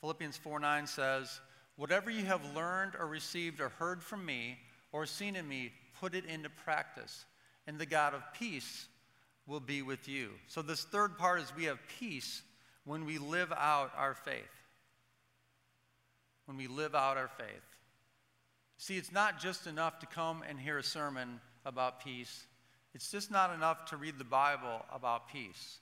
Philippians 0.00 0.36
4 0.36 0.60
9 0.60 0.86
says, 0.86 1.40
Whatever 1.76 2.10
you 2.10 2.24
have 2.24 2.54
learned 2.54 2.92
or 2.98 3.06
received 3.08 3.60
or 3.60 3.70
heard 3.70 4.02
from 4.02 4.24
me 4.24 4.56
or 4.92 5.06
seen 5.06 5.34
in 5.36 5.48
me, 5.48 5.72
put 6.00 6.14
it 6.14 6.24
into 6.26 6.48
practice, 6.50 7.24
and 7.66 7.78
the 7.78 7.86
God 7.86 8.14
of 8.14 8.22
peace 8.32 8.86
will 9.46 9.60
be 9.60 9.82
with 9.82 10.06
you. 10.08 10.30
So, 10.46 10.62
this 10.62 10.84
third 10.84 11.18
part 11.18 11.40
is 11.40 11.52
we 11.56 11.64
have 11.64 11.78
peace 11.98 12.42
when 12.84 13.04
we 13.04 13.18
live 13.18 13.52
out 13.52 13.90
our 13.96 14.14
faith. 14.14 14.50
When 16.46 16.56
we 16.56 16.68
live 16.68 16.94
out 16.94 17.16
our 17.16 17.28
faith. 17.28 17.67
See, 18.80 18.96
it's 18.96 19.12
not 19.12 19.40
just 19.40 19.66
enough 19.66 19.98
to 19.98 20.06
come 20.06 20.42
and 20.48 20.58
hear 20.58 20.78
a 20.78 20.84
sermon 20.84 21.40
about 21.66 22.00
peace. 22.02 22.46
It's 22.94 23.10
just 23.10 23.28
not 23.28 23.52
enough 23.52 23.86
to 23.86 23.96
read 23.96 24.18
the 24.18 24.24
Bible 24.24 24.84
about 24.92 25.28
peace. 25.28 25.78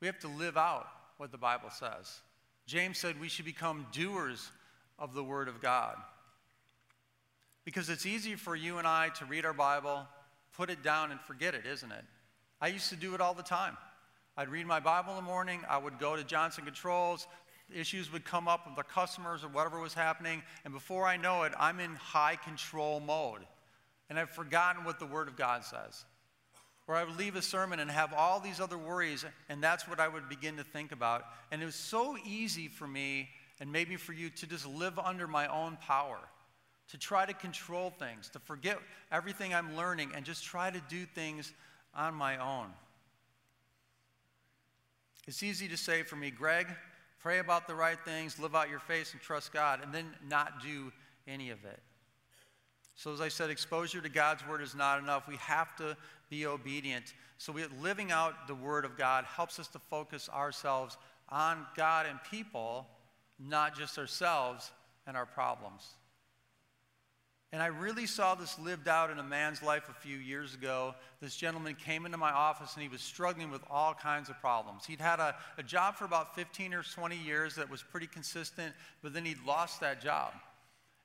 We 0.00 0.08
have 0.08 0.18
to 0.20 0.28
live 0.28 0.56
out 0.56 0.86
what 1.18 1.30
the 1.30 1.38
Bible 1.38 1.70
says. 1.70 2.20
James 2.66 2.98
said 2.98 3.20
we 3.20 3.28
should 3.28 3.44
become 3.44 3.86
doers 3.92 4.50
of 4.98 5.14
the 5.14 5.22
Word 5.22 5.46
of 5.46 5.60
God. 5.62 5.94
Because 7.64 7.88
it's 7.88 8.06
easy 8.06 8.34
for 8.34 8.56
you 8.56 8.78
and 8.78 8.88
I 8.88 9.10
to 9.10 9.24
read 9.24 9.46
our 9.46 9.54
Bible, 9.54 10.04
put 10.56 10.70
it 10.70 10.82
down, 10.82 11.12
and 11.12 11.20
forget 11.20 11.54
it, 11.54 11.64
isn't 11.64 11.92
it? 11.92 12.04
I 12.60 12.68
used 12.68 12.88
to 12.90 12.96
do 12.96 13.14
it 13.14 13.20
all 13.20 13.34
the 13.34 13.42
time. 13.44 13.76
I'd 14.36 14.48
read 14.48 14.66
my 14.66 14.80
Bible 14.80 15.10
in 15.10 15.16
the 15.18 15.30
morning, 15.30 15.60
I 15.70 15.78
would 15.78 16.00
go 16.00 16.16
to 16.16 16.24
Johnson 16.24 16.64
Controls, 16.64 17.28
issues 17.72 18.12
would 18.12 18.24
come 18.24 18.48
up 18.48 18.66
with 18.66 18.76
the 18.76 18.82
customers 18.82 19.44
or 19.44 19.48
whatever 19.48 19.78
was 19.80 19.94
happening, 19.94 20.42
and 20.64 20.72
before 20.74 21.06
I 21.06 21.16
know 21.16 21.44
it, 21.44 21.52
I'm 21.58 21.80
in 21.80 21.94
high 21.94 22.36
control 22.36 23.00
mode. 23.00 23.40
And 24.10 24.18
I've 24.18 24.30
forgotten 24.30 24.84
what 24.84 24.98
the 24.98 25.06
Word 25.06 25.28
of 25.28 25.36
God 25.36 25.64
says. 25.64 26.04
Or 26.86 26.94
I 26.94 27.04
would 27.04 27.16
leave 27.16 27.36
a 27.36 27.42
sermon 27.42 27.80
and 27.80 27.90
have 27.90 28.12
all 28.12 28.38
these 28.38 28.60
other 28.60 28.76
worries, 28.76 29.24
and 29.48 29.62
that's 29.62 29.88
what 29.88 29.98
I 29.98 30.08
would 30.08 30.28
begin 30.28 30.58
to 30.58 30.64
think 30.64 30.92
about. 30.92 31.24
And 31.50 31.62
it 31.62 31.64
was 31.64 31.74
so 31.74 32.16
easy 32.26 32.68
for 32.68 32.86
me, 32.86 33.30
and 33.60 33.72
maybe 33.72 33.96
for 33.96 34.12
you, 34.12 34.28
to 34.28 34.46
just 34.46 34.66
live 34.66 34.98
under 34.98 35.26
my 35.26 35.46
own 35.46 35.78
power, 35.80 36.18
to 36.88 36.98
try 36.98 37.24
to 37.24 37.32
control 37.32 37.90
things, 37.98 38.28
to 38.34 38.38
forget 38.38 38.78
everything 39.10 39.54
I'm 39.54 39.74
learning, 39.74 40.12
and 40.14 40.24
just 40.26 40.44
try 40.44 40.70
to 40.70 40.82
do 40.90 41.06
things 41.14 41.50
on 41.94 42.12
my 42.14 42.36
own. 42.36 42.66
It's 45.26 45.42
easy 45.42 45.68
to 45.68 45.78
say 45.78 46.02
for 46.02 46.16
me, 46.16 46.30
Greg, 46.30 46.66
pray 47.24 47.38
about 47.38 47.66
the 47.66 47.74
right 47.74 47.98
things, 48.04 48.38
live 48.38 48.54
out 48.54 48.68
your 48.68 48.78
faith, 48.80 49.12
and 49.14 49.20
trust 49.22 49.50
God, 49.50 49.80
and 49.82 49.90
then 49.94 50.04
not 50.28 50.62
do 50.62 50.92
any 51.26 51.48
of 51.48 51.64
it. 51.64 51.80
So, 52.96 53.14
as 53.14 53.22
I 53.22 53.28
said, 53.28 53.48
exposure 53.48 54.02
to 54.02 54.10
God's 54.10 54.46
word 54.46 54.60
is 54.60 54.74
not 54.74 54.98
enough. 54.98 55.26
We 55.26 55.36
have 55.36 55.74
to 55.76 55.96
be 56.28 56.44
obedient. 56.46 57.14
So, 57.38 57.50
we, 57.50 57.64
living 57.80 58.12
out 58.12 58.46
the 58.46 58.54
word 58.54 58.84
of 58.84 58.98
God 58.98 59.24
helps 59.24 59.58
us 59.58 59.68
to 59.68 59.78
focus 59.78 60.28
ourselves 60.28 60.98
on 61.30 61.64
God 61.74 62.04
and 62.04 62.20
people, 62.30 62.86
not 63.40 63.74
just 63.76 63.98
ourselves 63.98 64.70
and 65.06 65.16
our 65.16 65.26
problems. 65.26 65.94
And 67.54 67.62
I 67.62 67.66
really 67.66 68.06
saw 68.06 68.34
this 68.34 68.58
lived 68.58 68.88
out 68.88 69.10
in 69.10 69.20
a 69.20 69.22
man's 69.22 69.62
life 69.62 69.88
a 69.88 69.92
few 69.92 70.16
years 70.18 70.54
ago. 70.54 70.92
This 71.22 71.36
gentleman 71.36 71.76
came 71.76 72.04
into 72.04 72.18
my 72.18 72.32
office 72.32 72.74
and 72.74 72.82
he 72.82 72.88
was 72.88 73.00
struggling 73.00 73.48
with 73.48 73.62
all 73.70 73.94
kinds 73.94 74.28
of 74.28 74.36
problems. 74.40 74.84
He'd 74.86 75.00
had 75.00 75.20
a, 75.20 75.36
a 75.56 75.62
job 75.62 75.94
for 75.94 76.04
about 76.04 76.34
15 76.34 76.74
or 76.74 76.82
20 76.82 77.16
years 77.16 77.54
that 77.54 77.70
was 77.70 77.80
pretty 77.80 78.08
consistent, 78.08 78.74
but 79.04 79.12
then 79.14 79.24
he'd 79.24 79.38
lost 79.46 79.78
that 79.82 80.02
job. 80.02 80.32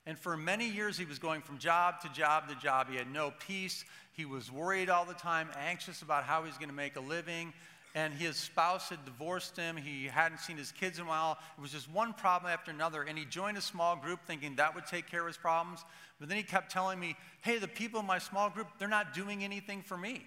And 0.07 0.17
for 0.17 0.35
many 0.35 0.67
years, 0.67 0.97
he 0.97 1.05
was 1.05 1.19
going 1.19 1.41
from 1.41 1.59
job 1.59 2.01
to 2.01 2.11
job 2.13 2.49
to 2.49 2.55
job. 2.55 2.89
He 2.89 2.95
had 2.97 3.11
no 3.13 3.31
peace. 3.47 3.85
He 4.13 4.25
was 4.25 4.51
worried 4.51 4.89
all 4.89 5.05
the 5.05 5.13
time, 5.13 5.49
anxious 5.55 6.01
about 6.01 6.23
how 6.23 6.45
he's 6.45 6.57
going 6.57 6.69
to 6.69 6.75
make 6.75 6.95
a 6.95 6.99
living 6.99 7.53
and 7.95 8.13
his 8.13 8.35
spouse 8.35 8.89
had 8.89 9.03
divorced 9.05 9.57
him. 9.57 9.75
He 9.75 10.05
hadn't 10.05 10.39
seen 10.39 10.57
his 10.57 10.71
kids 10.71 10.99
in 10.99 11.05
a 11.05 11.09
while. 11.09 11.37
It 11.57 11.61
was 11.61 11.71
just 11.71 11.89
one 11.91 12.13
problem 12.13 12.51
after 12.51 12.69
another. 12.71 13.01
And 13.03 13.17
he 13.17 13.25
joined 13.25 13.57
a 13.57 13.61
small 13.61 13.95
group 13.95 14.19
thinking 14.27 14.55
that 14.57 14.75
would 14.75 14.85
take 14.85 15.09
care 15.09 15.21
of 15.21 15.27
his 15.27 15.37
problems. 15.37 15.83
But 16.19 16.27
then 16.29 16.37
he 16.37 16.43
kept 16.43 16.71
telling 16.71 16.99
me, 16.99 17.15
hey, 17.41 17.57
the 17.57 17.67
people 17.67 17.99
in 17.99 18.05
my 18.05 18.19
small 18.19 18.49
group, 18.49 18.67
they're 18.77 18.87
not 18.87 19.13
doing 19.15 19.43
anything 19.43 19.81
for 19.81 19.97
me. 19.97 20.23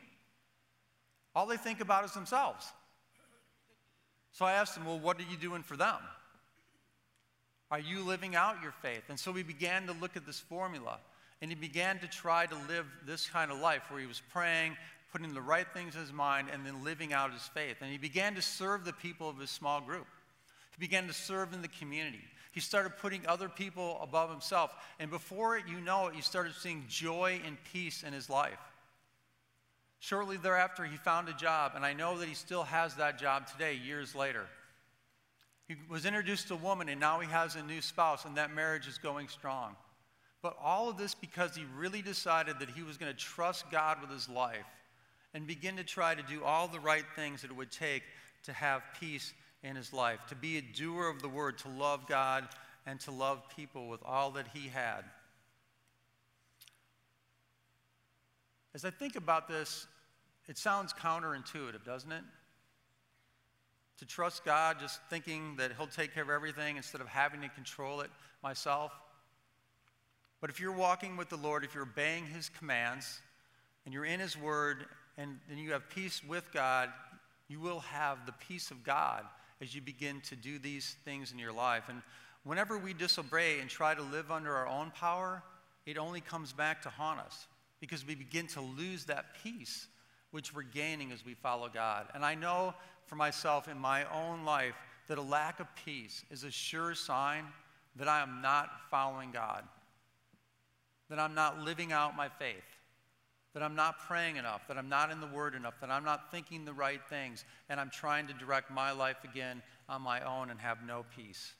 All 1.36 1.46
they 1.46 1.56
think 1.56 1.80
about 1.80 2.04
is 2.04 2.12
themselves. 2.12 2.66
So 4.32 4.44
I 4.44 4.52
asked 4.54 4.76
him, 4.76 4.84
well, 4.84 4.98
what 4.98 5.20
are 5.20 5.24
you 5.30 5.36
doing 5.36 5.62
for 5.62 5.76
them? 5.76 5.96
Are 7.70 7.78
you 7.80 8.02
living 8.02 8.34
out 8.34 8.56
your 8.62 8.74
faith? 8.82 9.04
And 9.08 9.18
so 9.18 9.30
we 9.32 9.42
began 9.44 9.86
to 9.86 9.92
look 9.92 10.16
at 10.16 10.26
this 10.26 10.40
formula. 10.40 10.98
And 11.40 11.50
he 11.50 11.54
began 11.54 11.98
to 12.00 12.06
try 12.08 12.46
to 12.46 12.54
live 12.68 12.86
this 13.06 13.26
kind 13.28 13.50
of 13.52 13.58
life 13.60 13.82
where 13.90 14.00
he 14.00 14.06
was 14.06 14.20
praying, 14.32 14.76
putting 15.12 15.34
the 15.34 15.40
right 15.40 15.66
things 15.74 15.94
in 15.94 16.00
his 16.00 16.12
mind, 16.12 16.48
and 16.50 16.64
then 16.64 16.82
living 16.82 17.12
out 17.12 17.32
his 17.34 17.42
faith. 17.48 17.76
And 17.82 17.90
he 17.92 17.98
began 17.98 18.34
to 18.34 18.42
serve 18.42 18.84
the 18.84 18.94
people 18.94 19.28
of 19.28 19.38
his 19.38 19.50
small 19.50 19.78
group. 19.80 20.06
He 20.76 20.80
began 20.80 21.06
to 21.06 21.12
serve 21.12 21.52
in 21.52 21.60
the 21.60 21.68
community. 21.68 22.24
He 22.52 22.60
started 22.60 22.96
putting 22.96 23.26
other 23.26 23.48
people 23.50 23.98
above 24.02 24.30
himself. 24.30 24.72
And 24.98 25.10
before 25.10 25.58
you 25.58 25.80
know 25.80 26.06
it, 26.08 26.14
you 26.16 26.22
started 26.22 26.54
seeing 26.54 26.84
joy 26.88 27.40
and 27.46 27.58
peace 27.72 28.02
in 28.04 28.14
his 28.14 28.30
life. 28.30 28.58
Shortly 30.00 30.38
thereafter, 30.38 30.84
he 30.84 30.96
found 30.96 31.28
a 31.28 31.34
job, 31.34 31.72
and 31.76 31.84
I 31.84 31.92
know 31.92 32.18
that 32.18 32.26
he 32.26 32.34
still 32.34 32.64
has 32.64 32.94
that 32.96 33.18
job 33.20 33.46
today, 33.46 33.74
years 33.74 34.14
later. 34.14 34.46
He 35.68 35.76
was 35.90 36.06
introduced 36.06 36.48
to 36.48 36.54
a 36.54 36.56
woman, 36.56 36.88
and 36.88 36.98
now 36.98 37.20
he 37.20 37.28
has 37.28 37.54
a 37.54 37.62
new 37.62 37.82
spouse, 37.82 38.24
and 38.24 38.36
that 38.36 38.52
marriage 38.52 38.88
is 38.88 38.98
going 38.98 39.28
strong. 39.28 39.76
But 40.40 40.56
all 40.60 40.88
of 40.88 40.96
this 40.96 41.14
because 41.14 41.54
he 41.54 41.64
really 41.76 42.02
decided 42.02 42.58
that 42.60 42.70
he 42.70 42.82
was 42.82 42.96
going 42.96 43.12
to 43.12 43.18
trust 43.18 43.70
God 43.70 44.00
with 44.00 44.10
his 44.10 44.26
life 44.28 44.64
and 45.34 45.46
begin 45.46 45.76
to 45.76 45.84
try 45.84 46.14
to 46.14 46.22
do 46.24 46.44
all 46.44 46.68
the 46.68 46.80
right 46.80 47.04
things 47.16 47.42
that 47.42 47.50
it 47.50 47.56
would 47.56 47.70
take 47.70 48.02
to 48.44 48.52
have 48.52 48.82
peace 49.00 49.32
in 49.62 49.76
his 49.76 49.92
life, 49.92 50.18
to 50.28 50.34
be 50.34 50.58
a 50.58 50.60
doer 50.60 51.08
of 51.08 51.22
the 51.22 51.28
word, 51.28 51.58
to 51.58 51.68
love 51.68 52.06
God 52.06 52.48
and 52.86 52.98
to 53.00 53.10
love 53.10 53.42
people 53.56 53.88
with 53.88 54.00
all 54.04 54.32
that 54.32 54.48
he 54.52 54.68
had. 54.68 55.02
As 58.74 58.84
I 58.84 58.90
think 58.90 59.16
about 59.16 59.48
this, 59.48 59.86
it 60.48 60.58
sounds 60.58 60.92
counterintuitive, 60.92 61.84
doesn't 61.84 62.10
it? 62.10 62.22
To 63.98 64.06
trust 64.06 64.44
God 64.44 64.78
just 64.80 65.00
thinking 65.10 65.56
that 65.56 65.72
he'll 65.76 65.86
take 65.86 66.12
care 66.12 66.22
of 66.24 66.30
everything 66.30 66.76
instead 66.76 67.00
of 67.00 67.06
having 67.06 67.42
to 67.42 67.48
control 67.50 68.00
it 68.00 68.10
myself. 68.42 68.90
But 70.40 70.50
if 70.50 70.58
you're 70.58 70.72
walking 70.72 71.16
with 71.16 71.28
the 71.28 71.36
Lord, 71.36 71.64
if 71.64 71.74
you're 71.74 71.84
obeying 71.84 72.26
his 72.26 72.48
commands, 72.48 73.20
and 73.84 73.94
you're 73.94 74.04
in 74.04 74.18
his 74.18 74.36
word 74.36 74.86
and, 75.16 75.38
then 75.48 75.58
you 75.58 75.72
have 75.72 75.88
peace 75.90 76.22
with 76.26 76.50
God, 76.52 76.90
you 77.48 77.60
will 77.60 77.80
have 77.80 78.24
the 78.26 78.32
peace 78.32 78.70
of 78.70 78.82
God 78.84 79.24
as 79.60 79.74
you 79.74 79.80
begin 79.80 80.20
to 80.22 80.36
do 80.36 80.58
these 80.58 80.96
things 81.04 81.32
in 81.32 81.38
your 81.38 81.52
life. 81.52 81.84
And 81.88 82.02
whenever 82.44 82.78
we 82.78 82.94
disobey 82.94 83.60
and 83.60 83.68
try 83.68 83.94
to 83.94 84.02
live 84.02 84.30
under 84.30 84.54
our 84.54 84.66
own 84.66 84.90
power, 84.94 85.42
it 85.86 85.98
only 85.98 86.20
comes 86.20 86.52
back 86.52 86.82
to 86.82 86.88
haunt 86.88 87.20
us 87.20 87.46
because 87.80 88.06
we 88.06 88.14
begin 88.14 88.46
to 88.48 88.60
lose 88.60 89.04
that 89.06 89.26
peace 89.42 89.86
which 90.30 90.54
we're 90.54 90.62
gaining 90.62 91.12
as 91.12 91.24
we 91.26 91.34
follow 91.34 91.68
God. 91.72 92.06
And 92.14 92.24
I 92.24 92.34
know 92.34 92.72
for 93.04 93.16
myself 93.16 93.68
in 93.68 93.78
my 93.78 94.04
own 94.10 94.44
life 94.44 94.74
that 95.08 95.18
a 95.18 95.22
lack 95.22 95.60
of 95.60 95.66
peace 95.84 96.24
is 96.30 96.44
a 96.44 96.50
sure 96.50 96.94
sign 96.94 97.44
that 97.96 98.08
I 98.08 98.22
am 98.22 98.40
not 98.40 98.70
following 98.90 99.30
God, 99.30 99.64
that 101.10 101.18
I'm 101.18 101.34
not 101.34 101.58
living 101.60 101.92
out 101.92 102.16
my 102.16 102.30
faith 102.30 102.64
that 103.54 103.62
I'm 103.62 103.74
not 103.76 103.98
praying 104.00 104.36
enough, 104.36 104.66
that 104.68 104.78
I'm 104.78 104.88
not 104.88 105.10
in 105.10 105.20
the 105.20 105.26
Word 105.26 105.54
enough, 105.54 105.74
that 105.80 105.90
I'm 105.90 106.04
not 106.04 106.30
thinking 106.30 106.64
the 106.64 106.72
right 106.72 107.00
things, 107.08 107.44
and 107.68 107.78
I'm 107.78 107.90
trying 107.90 108.26
to 108.28 108.32
direct 108.34 108.70
my 108.70 108.92
life 108.92 109.22
again 109.24 109.62
on 109.88 110.00
my 110.02 110.20
own 110.20 110.50
and 110.50 110.58
have 110.60 110.78
no 110.86 111.04
peace. 111.16 111.52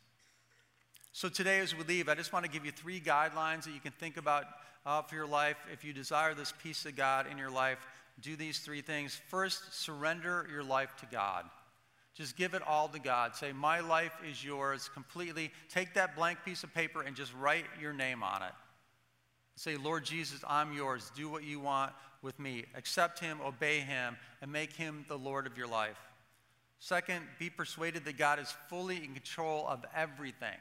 So, 1.12 1.28
today 1.28 1.58
as 1.58 1.74
we 1.76 1.84
leave, 1.84 2.08
I 2.08 2.14
just 2.14 2.32
want 2.32 2.46
to 2.46 2.50
give 2.50 2.64
you 2.64 2.72
three 2.72 2.98
guidelines 3.00 3.64
that 3.64 3.72
you 3.74 3.80
can 3.80 3.92
think 3.92 4.16
about 4.16 4.44
uh, 4.86 5.02
for 5.02 5.14
your 5.14 5.26
life. 5.26 5.56
If 5.70 5.84
you 5.84 5.92
desire 5.92 6.32
this 6.34 6.54
peace 6.62 6.86
of 6.86 6.96
God 6.96 7.26
in 7.30 7.36
your 7.36 7.50
life, 7.50 7.78
do 8.22 8.34
these 8.36 8.60
three 8.60 8.80
things. 8.80 9.20
First, 9.28 9.74
surrender 9.78 10.46
your 10.50 10.64
life 10.64 10.96
to 11.00 11.06
God. 11.12 11.44
Just 12.14 12.36
give 12.36 12.54
it 12.54 12.62
all 12.66 12.88
to 12.88 12.98
God. 12.98 13.36
Say, 13.36 13.52
My 13.52 13.80
life 13.80 14.14
is 14.26 14.42
yours 14.42 14.88
completely. 14.94 15.50
Take 15.68 15.92
that 15.94 16.16
blank 16.16 16.38
piece 16.46 16.64
of 16.64 16.72
paper 16.72 17.02
and 17.02 17.14
just 17.14 17.34
write 17.34 17.64
your 17.80 17.92
name 17.92 18.22
on 18.22 18.42
it. 18.42 18.52
Say, 19.56 19.76
Lord 19.76 20.04
Jesus, 20.04 20.40
I'm 20.48 20.72
yours. 20.72 21.10
Do 21.14 21.28
what 21.28 21.44
you 21.44 21.60
want 21.60 21.92
with 22.22 22.38
me. 22.38 22.64
Accept 22.74 23.20
him, 23.20 23.40
obey 23.42 23.80
him, 23.80 24.16
and 24.40 24.50
make 24.50 24.72
him 24.72 25.04
the 25.08 25.18
Lord 25.18 25.46
of 25.46 25.58
your 25.58 25.66
life. 25.66 25.98
Second, 26.78 27.24
be 27.38 27.50
persuaded 27.50 28.04
that 28.06 28.16
God 28.16 28.38
is 28.38 28.52
fully 28.68 28.98
in 29.04 29.12
control 29.12 29.66
of 29.68 29.84
everything. 29.94 30.56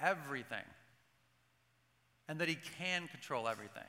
Everything. 0.00 0.64
And 2.28 2.38
that 2.38 2.48
he 2.48 2.56
can 2.78 3.08
control 3.08 3.48
everything. 3.48 3.82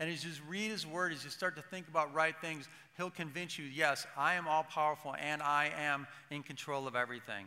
And 0.00 0.10
as 0.10 0.24
you 0.24 0.30
just 0.30 0.42
read 0.48 0.70
his 0.70 0.86
word, 0.86 1.12
as 1.12 1.22
you 1.22 1.30
start 1.30 1.54
to 1.56 1.62
think 1.62 1.86
about 1.86 2.12
right 2.12 2.34
things, 2.40 2.66
he'll 2.96 3.10
convince 3.10 3.58
you 3.58 3.66
yes, 3.66 4.06
I 4.16 4.34
am 4.34 4.48
all 4.48 4.64
powerful 4.64 5.14
and 5.20 5.40
I 5.42 5.70
am 5.78 6.08
in 6.30 6.42
control 6.42 6.88
of 6.88 6.96
everything. 6.96 7.46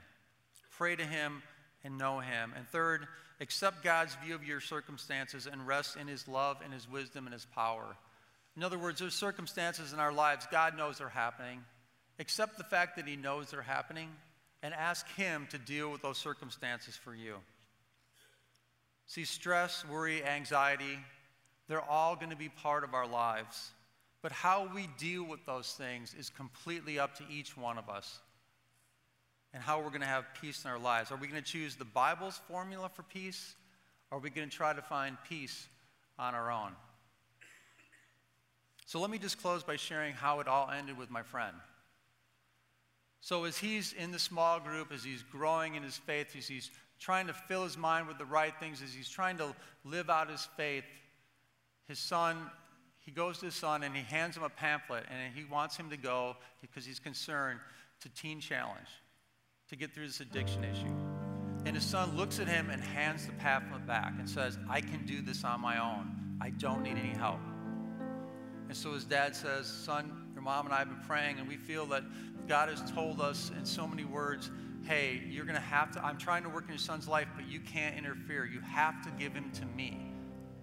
Pray 0.77 0.95
to 0.95 1.03
him 1.03 1.41
and 1.83 1.97
know 1.97 2.19
him. 2.19 2.53
And 2.55 2.65
third, 2.69 3.07
Accept 3.41 3.83
God's 3.83 4.15
view 4.23 4.33
of 4.33 4.43
your 4.45 4.61
circumstances 4.61 5.45
and 5.45 5.67
rest 5.67 5.97
in 5.97 6.07
His 6.07 6.27
love 6.27 6.57
and 6.63 6.71
His 6.73 6.87
wisdom 6.89 7.25
and 7.27 7.33
His 7.33 7.45
power. 7.45 7.95
In 8.55 8.63
other 8.63 8.77
words, 8.77 8.99
there's 9.01 9.13
circumstances 9.13 9.91
in 9.91 9.99
our 9.99 10.13
lives 10.13 10.47
God 10.49 10.77
knows 10.77 11.01
are 11.01 11.09
happening. 11.09 11.61
Accept 12.17 12.57
the 12.57 12.63
fact 12.63 12.95
that 12.95 13.07
He 13.07 13.17
knows 13.17 13.51
they're 13.51 13.61
happening 13.61 14.09
and 14.63 14.73
ask 14.73 15.05
Him 15.15 15.47
to 15.51 15.57
deal 15.57 15.91
with 15.91 16.01
those 16.01 16.17
circumstances 16.17 16.95
for 16.95 17.13
you. 17.13 17.35
See, 19.07 19.25
stress, 19.25 19.83
worry, 19.91 20.23
anxiety, 20.23 20.97
they're 21.67 21.81
all 21.81 22.15
going 22.15 22.29
to 22.31 22.35
be 22.37 22.49
part 22.49 22.85
of 22.85 22.93
our 22.93 23.05
lives. 23.05 23.71
But 24.21 24.31
how 24.31 24.69
we 24.73 24.87
deal 24.97 25.23
with 25.23 25.45
those 25.45 25.73
things 25.73 26.15
is 26.17 26.29
completely 26.29 26.97
up 26.97 27.15
to 27.17 27.23
each 27.29 27.57
one 27.57 27.77
of 27.77 27.89
us 27.89 28.19
and 29.55 29.63
how 29.63 29.79
we're 29.81 29.89
going 29.89 30.01
to 30.01 30.05
have 30.05 30.25
peace 30.41 30.65
in 30.65 30.69
our 30.69 30.77
lives. 30.77 31.11
Are 31.13 31.15
we 31.15 31.29
going 31.29 31.41
to 31.41 31.49
choose 31.51 31.75
the 31.77 31.85
Bible's 31.85 32.37
formula 32.49 32.89
for 32.93 33.03
peace? 33.03 33.55
Or 34.11 34.17
are 34.17 34.21
we 34.21 34.29
going 34.29 34.49
to 34.49 34.55
try 34.55 34.73
to 34.73 34.81
find 34.81 35.17
peace 35.29 35.67
on 36.19 36.35
our 36.35 36.51
own? 36.51 36.73
So 38.85 38.99
let 38.99 39.09
me 39.09 39.17
just 39.17 39.41
close 39.41 39.63
by 39.63 39.77
sharing 39.77 40.13
how 40.13 40.41
it 40.41 40.49
all 40.49 40.69
ended 40.69 40.97
with 40.97 41.09
my 41.09 41.23
friend. 41.23 41.55
So 43.21 43.45
as 43.45 43.57
he's 43.57 43.93
in 43.93 44.11
the 44.11 44.19
small 44.19 44.59
group, 44.59 44.91
as 44.91 45.05
he's 45.05 45.23
growing 45.23 45.75
in 45.75 45.83
his 45.83 45.97
faith, 45.97 46.35
as 46.37 46.47
he's 46.49 46.69
trying 46.99 47.27
to 47.27 47.33
fill 47.33 47.63
his 47.63 47.77
mind 47.77 48.07
with 48.09 48.17
the 48.17 48.25
right 48.25 48.53
things, 48.59 48.81
as 48.81 48.93
he's 48.93 49.09
trying 49.09 49.37
to 49.37 49.55
live 49.85 50.09
out 50.09 50.29
his 50.29 50.45
faith, 50.57 50.83
his 51.87 51.97
son, 51.97 52.35
he 53.05 53.09
goes 53.11 53.37
to 53.39 53.45
his 53.45 53.55
son 53.55 53.83
and 53.83 53.95
he 53.95 54.03
hands 54.03 54.35
him 54.35 54.43
a 54.43 54.49
pamphlet 54.49 55.05
and 55.09 55.33
he 55.33 55.45
wants 55.45 55.77
him 55.77 55.89
to 55.91 55.97
go 55.97 56.35
because 56.59 56.85
he's 56.85 56.99
concerned 56.99 57.61
to 58.01 58.09
Teen 58.09 58.41
Challenge 58.41 58.87
to 59.69 59.75
get 59.75 59.91
through 59.93 60.07
this 60.07 60.19
addiction 60.19 60.63
issue. 60.63 60.93
And 61.65 61.75
his 61.75 61.83
son 61.83 62.15
looks 62.15 62.39
at 62.39 62.47
him 62.47 62.69
and 62.69 62.81
hands 62.83 63.25
the 63.25 63.33
pamphlet 63.33 63.87
back 63.87 64.13
and 64.19 64.29
says, 64.29 64.57
I 64.69 64.81
can 64.81 65.05
do 65.05 65.21
this 65.21 65.43
on 65.43 65.59
my 65.61 65.79
own. 65.81 66.37
I 66.39 66.51
don't 66.51 66.83
need 66.83 66.97
any 66.97 67.15
help. 67.17 67.39
And 68.67 68.77
so 68.77 68.93
his 68.93 69.05
dad 69.05 69.35
says, 69.35 69.65
Son, 69.65 70.29
your 70.33 70.43
mom 70.43 70.65
and 70.65 70.75
I 70.75 70.79
have 70.79 70.87
been 70.89 71.05
praying, 71.07 71.39
and 71.39 71.47
we 71.47 71.55
feel 71.57 71.85
that 71.87 72.03
God 72.47 72.69
has 72.69 72.83
told 72.91 73.19
us 73.21 73.51
in 73.57 73.65
so 73.65 73.87
many 73.87 74.05
words, 74.05 74.51
Hey, 74.83 75.23
you're 75.27 75.45
going 75.45 75.55
to 75.55 75.61
have 75.61 75.91
to, 75.93 76.05
I'm 76.05 76.17
trying 76.19 76.43
to 76.43 76.49
work 76.49 76.63
in 76.65 76.69
your 76.69 76.77
son's 76.77 77.07
life, 77.07 77.27
but 77.35 77.47
you 77.47 77.59
can't 77.59 77.97
interfere. 77.97 78.45
You 78.45 78.59
have 78.61 79.03
to 79.05 79.09
give 79.17 79.33
him 79.33 79.49
to 79.53 79.65
me. 79.65 80.11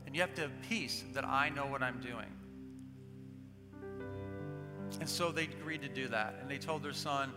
And 0.06 0.14
you 0.14 0.20
have 0.20 0.34
to 0.34 0.42
have 0.42 0.52
peace 0.68 1.02
that 1.14 1.24
I 1.24 1.48
know 1.48 1.66
what 1.66 1.82
I'm 1.82 1.98
doing. 1.98 2.28
And 5.00 5.08
so 5.08 5.32
they 5.32 5.44
agreed 5.44 5.82
to 5.82 5.88
do 5.88 6.06
that. 6.08 6.36
And 6.40 6.48
they 6.48 6.58
told 6.58 6.84
their 6.84 6.92
son, 6.92 7.32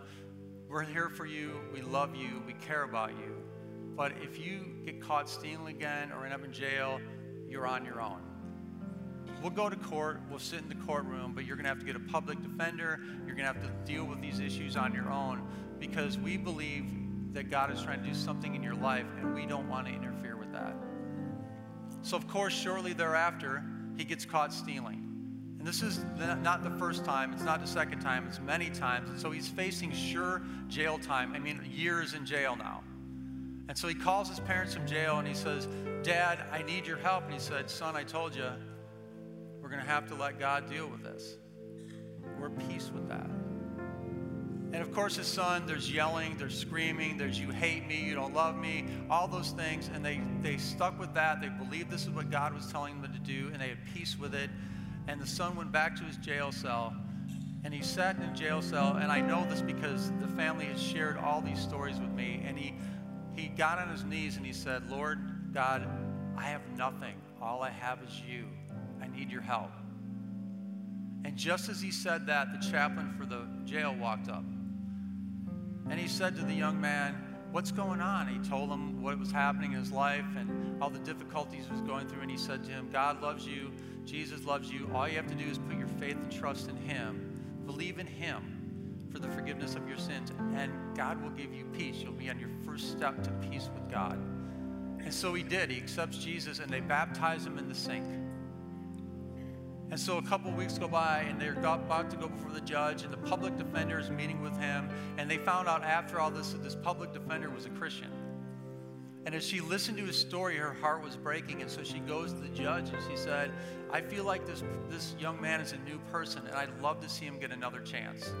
we're 0.68 0.82
here 0.82 1.08
for 1.08 1.24
you. 1.26 1.60
We 1.72 1.80
love 1.80 2.16
you. 2.16 2.42
We 2.44 2.54
care 2.54 2.82
about 2.82 3.10
you. 3.10 3.36
But 3.94 4.12
if 4.20 4.36
you 4.36 4.64
get 4.84 5.00
caught 5.00 5.28
stealing 5.28 5.68
again 5.76 6.10
or 6.10 6.24
end 6.24 6.34
up 6.34 6.44
in 6.44 6.52
jail, 6.52 7.00
you're 7.48 7.68
on 7.68 7.84
your 7.84 8.00
own. 8.00 8.20
We'll 9.40 9.52
go 9.52 9.68
to 9.70 9.76
court, 9.76 10.20
we'll 10.28 10.38
sit 10.40 10.58
in 10.60 10.68
the 10.68 10.74
courtroom, 10.86 11.32
but 11.34 11.44
you're 11.44 11.54
going 11.56 11.64
to 11.64 11.68
have 11.68 11.78
to 11.78 11.84
get 11.86 11.94
a 11.94 12.00
public 12.00 12.42
defender. 12.42 12.98
You're 13.26 13.36
going 13.36 13.46
to 13.46 13.60
have 13.60 13.62
to 13.62 13.70
deal 13.90 14.04
with 14.04 14.20
these 14.20 14.40
issues 14.40 14.76
on 14.76 14.92
your 14.92 15.08
own 15.08 15.46
because 15.78 16.18
we 16.18 16.36
believe 16.36 16.86
that 17.32 17.48
God 17.48 17.70
is 17.70 17.80
trying 17.82 18.00
to 18.02 18.06
do 18.08 18.14
something 18.14 18.54
in 18.54 18.62
your 18.62 18.74
life 18.74 19.06
and 19.18 19.34
we 19.34 19.46
don't 19.46 19.68
want 19.68 19.86
to 19.86 19.92
interfere 19.92 20.36
with 20.36 20.50
that. 20.52 20.74
So, 22.02 22.16
of 22.16 22.26
course, 22.26 22.54
shortly 22.54 22.92
thereafter, 22.92 23.62
he 23.96 24.04
gets 24.04 24.24
caught 24.24 24.52
stealing. 24.52 25.05
And 25.66 25.74
this 25.74 25.82
is 25.82 26.04
not 26.44 26.62
the 26.62 26.70
first 26.70 27.04
time, 27.04 27.32
it's 27.32 27.42
not 27.42 27.60
the 27.60 27.66
second 27.66 27.98
time, 28.00 28.24
it's 28.28 28.38
many 28.38 28.70
times. 28.70 29.10
And 29.10 29.18
so 29.18 29.32
he's 29.32 29.48
facing 29.48 29.90
sure 29.90 30.40
jail 30.68 30.96
time. 30.96 31.32
I 31.34 31.40
mean, 31.40 31.60
years 31.68 32.14
in 32.14 32.24
jail 32.24 32.54
now. 32.54 32.82
And 33.68 33.76
so 33.76 33.88
he 33.88 33.94
calls 33.96 34.28
his 34.28 34.38
parents 34.38 34.74
from 34.74 34.86
jail 34.86 35.18
and 35.18 35.26
he 35.26 35.34
says, 35.34 35.66
Dad, 36.04 36.38
I 36.52 36.62
need 36.62 36.86
your 36.86 36.98
help. 36.98 37.24
And 37.24 37.32
he 37.34 37.40
said, 37.40 37.68
Son, 37.68 37.96
I 37.96 38.04
told 38.04 38.36
you, 38.36 38.44
we're 39.60 39.68
going 39.68 39.80
to 39.82 39.88
have 39.88 40.06
to 40.06 40.14
let 40.14 40.38
God 40.38 40.70
deal 40.70 40.86
with 40.86 41.02
this. 41.02 41.36
We're 42.38 42.46
at 42.46 42.68
peace 42.68 42.92
with 42.94 43.08
that. 43.08 43.26
And 44.72 44.76
of 44.76 44.92
course, 44.94 45.16
his 45.16 45.26
son, 45.26 45.66
there's 45.66 45.92
yelling, 45.92 46.36
there's 46.36 46.56
screaming, 46.56 47.16
there's 47.16 47.40
you 47.40 47.50
hate 47.50 47.88
me, 47.88 48.04
you 48.04 48.14
don't 48.14 48.34
love 48.34 48.56
me, 48.56 48.84
all 49.10 49.26
those 49.26 49.50
things. 49.50 49.90
And 49.92 50.04
they, 50.04 50.20
they 50.42 50.58
stuck 50.58 50.96
with 51.00 51.12
that. 51.14 51.40
They 51.40 51.48
believed 51.48 51.90
this 51.90 52.04
is 52.04 52.10
what 52.10 52.30
God 52.30 52.54
was 52.54 52.70
telling 52.70 53.02
them 53.02 53.12
to 53.12 53.18
do, 53.18 53.50
and 53.52 53.60
they 53.60 53.68
had 53.70 53.78
peace 53.92 54.16
with 54.16 54.32
it 54.34 54.48
and 55.08 55.20
the 55.20 55.26
son 55.26 55.56
went 55.56 55.72
back 55.72 55.96
to 55.96 56.02
his 56.04 56.16
jail 56.18 56.52
cell 56.52 56.94
and 57.64 57.72
he 57.74 57.82
sat 57.82 58.16
in 58.16 58.22
a 58.22 58.34
jail 58.34 58.60
cell 58.62 58.96
and 59.00 59.10
i 59.12 59.20
know 59.20 59.44
this 59.48 59.60
because 59.62 60.10
the 60.20 60.26
family 60.28 60.64
has 60.66 60.82
shared 60.82 61.16
all 61.18 61.40
these 61.40 61.60
stories 61.60 61.98
with 62.00 62.10
me 62.10 62.42
and 62.46 62.58
he 62.58 62.74
he 63.34 63.48
got 63.48 63.78
on 63.78 63.88
his 63.90 64.04
knees 64.04 64.36
and 64.36 64.46
he 64.46 64.52
said 64.52 64.88
lord 64.90 65.18
god 65.52 65.86
i 66.36 66.42
have 66.42 66.62
nothing 66.76 67.14
all 67.40 67.62
i 67.62 67.70
have 67.70 68.02
is 68.02 68.20
you 68.28 68.46
i 69.02 69.06
need 69.08 69.30
your 69.30 69.42
help 69.42 69.70
and 71.24 71.36
just 71.36 71.68
as 71.68 71.80
he 71.80 71.90
said 71.90 72.26
that 72.26 72.48
the 72.52 72.68
chaplain 72.70 73.12
for 73.18 73.26
the 73.26 73.42
jail 73.64 73.94
walked 73.98 74.28
up 74.28 74.44
and 75.90 76.00
he 76.00 76.08
said 76.08 76.34
to 76.36 76.44
the 76.44 76.54
young 76.54 76.80
man 76.80 77.14
what's 77.52 77.72
going 77.72 78.00
on 78.00 78.26
he 78.28 78.38
told 78.48 78.68
him 78.70 79.02
what 79.02 79.18
was 79.18 79.30
happening 79.30 79.72
in 79.72 79.78
his 79.78 79.92
life 79.92 80.24
and 80.36 80.80
all 80.82 80.90
the 80.90 80.98
difficulties 81.00 81.64
he 81.66 81.72
was 81.72 81.80
going 81.82 82.06
through 82.06 82.20
and 82.20 82.30
he 82.30 82.36
said 82.36 82.62
to 82.64 82.70
him 82.70 82.88
god 82.92 83.20
loves 83.22 83.46
you 83.46 83.72
Jesus 84.06 84.44
loves 84.44 84.70
you. 84.72 84.88
All 84.94 85.08
you 85.08 85.16
have 85.16 85.26
to 85.26 85.34
do 85.34 85.44
is 85.44 85.58
put 85.58 85.76
your 85.76 85.88
faith 85.98 86.16
and 86.16 86.30
trust 86.30 86.68
in 86.70 86.76
Him. 86.76 87.28
Believe 87.66 87.98
in 87.98 88.06
Him 88.06 89.04
for 89.10 89.18
the 89.18 89.28
forgiveness 89.28 89.74
of 89.74 89.88
your 89.88 89.98
sins, 89.98 90.30
and 90.54 90.72
God 90.96 91.20
will 91.20 91.30
give 91.30 91.52
you 91.52 91.64
peace. 91.72 91.96
You'll 91.96 92.12
be 92.12 92.30
on 92.30 92.38
your 92.38 92.50
first 92.64 92.92
step 92.92 93.22
to 93.24 93.30
peace 93.48 93.68
with 93.74 93.90
God. 93.90 94.12
And 95.00 95.12
so 95.14 95.32
he 95.34 95.44
did. 95.44 95.70
He 95.70 95.76
accepts 95.78 96.18
Jesus, 96.18 96.58
and 96.58 96.68
they 96.70 96.80
baptize 96.80 97.46
him 97.46 97.58
in 97.58 97.68
the 97.68 97.74
sink. 97.74 98.04
And 99.90 99.98
so 100.00 100.18
a 100.18 100.22
couple 100.22 100.50
weeks 100.50 100.78
go 100.78 100.88
by, 100.88 101.20
and 101.28 101.40
they're 101.40 101.52
about 101.54 102.10
to 102.10 102.16
go 102.16 102.28
before 102.28 102.50
the 102.50 102.60
judge, 102.60 103.02
and 103.04 103.12
the 103.12 103.16
public 103.18 103.56
defender 103.56 103.98
is 104.00 104.10
meeting 104.10 104.42
with 104.42 104.56
him. 104.58 104.88
And 105.16 105.30
they 105.30 105.38
found 105.38 105.68
out 105.68 105.82
after 105.84 106.18
all 106.18 106.30
this 106.32 106.52
that 106.52 106.62
this 106.64 106.74
public 106.74 107.12
defender 107.12 107.48
was 107.50 107.66
a 107.66 107.70
Christian. 107.70 108.10
And 109.26 109.34
as 109.34 109.44
she 109.44 109.60
listened 109.60 109.98
to 109.98 110.04
his 110.04 110.16
story, 110.16 110.56
her 110.56 110.72
heart 110.74 111.02
was 111.02 111.16
breaking. 111.16 111.60
And 111.60 111.68
so 111.68 111.82
she 111.82 111.98
goes 111.98 112.32
to 112.32 112.38
the 112.38 112.48
judge 112.50 112.90
and 112.90 112.98
she 113.10 113.16
said, 113.16 113.50
I 113.90 114.00
feel 114.00 114.22
like 114.24 114.46
this, 114.46 114.62
this 114.88 115.16
young 115.18 115.40
man 115.40 115.60
is 115.60 115.72
a 115.72 115.78
new 115.78 115.98
person 116.12 116.42
and 116.46 116.54
I'd 116.54 116.70
love 116.80 117.00
to 117.00 117.08
see 117.08 117.24
him 117.24 117.40
get 117.40 117.50
another 117.50 117.80
chance. 117.80 118.32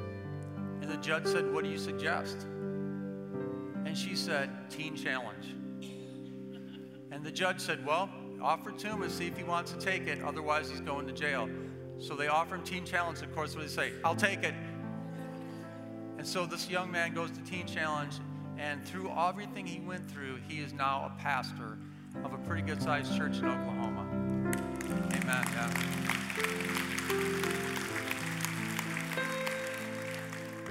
And 0.80 0.88
the 0.88 0.96
judge 0.98 1.26
said, 1.26 1.52
What 1.52 1.64
do 1.64 1.70
you 1.70 1.78
suggest? 1.78 2.42
And 2.44 3.98
she 3.98 4.14
said, 4.14 4.70
Teen 4.70 4.94
Challenge. 4.94 5.56
And 7.10 7.24
the 7.24 7.32
judge 7.32 7.58
said, 7.60 7.84
Well, 7.84 8.08
offer 8.40 8.70
to 8.70 8.86
him 8.86 9.02
and 9.02 9.10
see 9.10 9.26
if 9.26 9.36
he 9.36 9.42
wants 9.42 9.72
to 9.72 9.80
take 9.80 10.06
it. 10.06 10.22
Otherwise, 10.22 10.70
he's 10.70 10.80
going 10.80 11.08
to 11.08 11.12
jail. 11.12 11.48
So 11.98 12.14
they 12.14 12.28
offer 12.28 12.54
him 12.54 12.62
Teen 12.62 12.84
Challenge. 12.84 13.20
Of 13.22 13.34
course, 13.34 13.56
what 13.56 13.62
they 13.64 13.70
say? 13.72 13.92
I'll 14.04 14.14
take 14.14 14.44
it. 14.44 14.54
And 16.18 16.24
so 16.26 16.46
this 16.46 16.70
young 16.70 16.92
man 16.92 17.12
goes 17.12 17.32
to 17.32 17.40
Teen 17.42 17.66
Challenge 17.66 18.12
and 18.58 18.82
through 18.86 19.10
everything 19.10 19.66
he 19.66 19.80
went 19.80 20.10
through, 20.10 20.38
he 20.48 20.60
is 20.60 20.72
now 20.72 21.12
a 21.14 21.20
pastor 21.20 21.76
of 22.24 22.32
a 22.32 22.38
pretty 22.38 22.62
good 22.62 22.80
sized 22.82 23.16
church 23.16 23.36
in 23.38 23.44
Oklahoma. 23.44 24.06
Amen. 25.14 25.24
Yeah. 25.26 25.70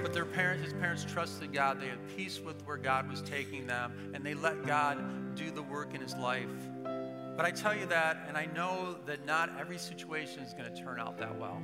But 0.02 0.12
their 0.12 0.24
parents, 0.24 0.64
his 0.64 0.72
parents 0.74 1.04
trusted 1.04 1.52
God. 1.52 1.80
They 1.80 1.88
had 1.88 2.06
peace 2.16 2.38
with 2.40 2.64
where 2.66 2.76
God 2.76 3.08
was 3.10 3.22
taking 3.22 3.66
them, 3.66 3.92
and 4.14 4.24
they 4.24 4.34
let 4.34 4.64
God 4.66 5.34
do 5.36 5.50
the 5.50 5.62
work 5.62 5.94
in 5.94 6.00
his 6.00 6.14
life. 6.16 6.50
But 6.84 7.44
I 7.44 7.50
tell 7.50 7.74
you 7.74 7.86
that, 7.86 8.24
and 8.28 8.36
I 8.36 8.46
know 8.46 8.96
that 9.06 9.26
not 9.26 9.50
every 9.58 9.78
situation 9.78 10.42
is 10.42 10.52
going 10.54 10.72
to 10.74 10.82
turn 10.82 10.98
out 11.00 11.18
that 11.18 11.36
well. 11.38 11.60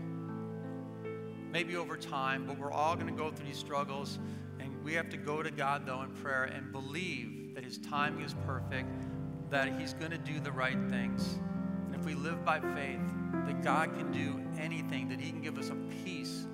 Maybe 1.52 1.76
over 1.76 1.96
time, 1.96 2.44
but 2.46 2.58
we're 2.58 2.72
all 2.72 2.94
going 2.96 3.06
to 3.08 3.12
go 3.12 3.30
through 3.30 3.46
these 3.46 3.58
struggles. 3.58 4.18
We 4.82 4.94
have 4.94 5.08
to 5.10 5.16
go 5.16 5.42
to 5.42 5.50
God, 5.50 5.86
though, 5.86 6.02
in 6.02 6.10
prayer 6.10 6.44
and 6.44 6.72
believe 6.72 7.54
that 7.54 7.64
His 7.64 7.78
timing 7.78 8.24
is 8.24 8.34
perfect, 8.46 8.88
that 9.50 9.68
He's 9.80 9.92
going 9.94 10.10
to 10.10 10.18
do 10.18 10.40
the 10.40 10.50
right 10.50 10.76
things. 10.88 11.38
And 11.86 11.94
if 11.94 12.04
we 12.04 12.14
live 12.14 12.44
by 12.44 12.58
faith, 12.60 12.98
that 13.46 13.62
God 13.62 13.94
can 13.96 14.10
do 14.10 14.40
anything, 14.58 15.08
that 15.08 15.20
He 15.20 15.30
can 15.30 15.40
give 15.40 15.56
us 15.56 15.70
a 15.70 15.76
peace 16.04 16.46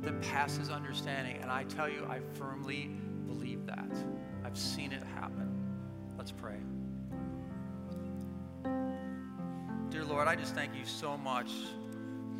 that 0.00 0.20
passes 0.22 0.70
understanding. 0.70 1.36
And 1.40 1.50
I 1.50 1.62
tell 1.64 1.88
you, 1.88 2.04
I 2.10 2.18
firmly 2.36 2.90
believe 3.26 3.64
that. 3.66 3.88
I've 4.44 4.58
seen 4.58 4.90
it 4.90 5.02
happen. 5.14 5.54
Let's 6.18 6.32
pray. 6.32 6.56
Dear 9.90 10.04
Lord, 10.04 10.26
I 10.26 10.34
just 10.34 10.54
thank 10.56 10.74
you 10.74 10.84
so 10.84 11.16
much 11.16 11.50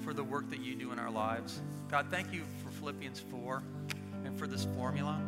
for 0.02 0.12
the 0.14 0.24
work 0.24 0.50
that 0.50 0.58
you 0.60 0.74
do 0.74 0.90
in 0.90 0.98
our 0.98 1.10
lives. 1.10 1.60
God, 1.88 2.06
thank 2.10 2.32
you 2.32 2.42
for 2.64 2.70
Philippians 2.70 3.20
4 3.20 3.62
for 4.36 4.46
this 4.46 4.64
formula. 4.76 5.20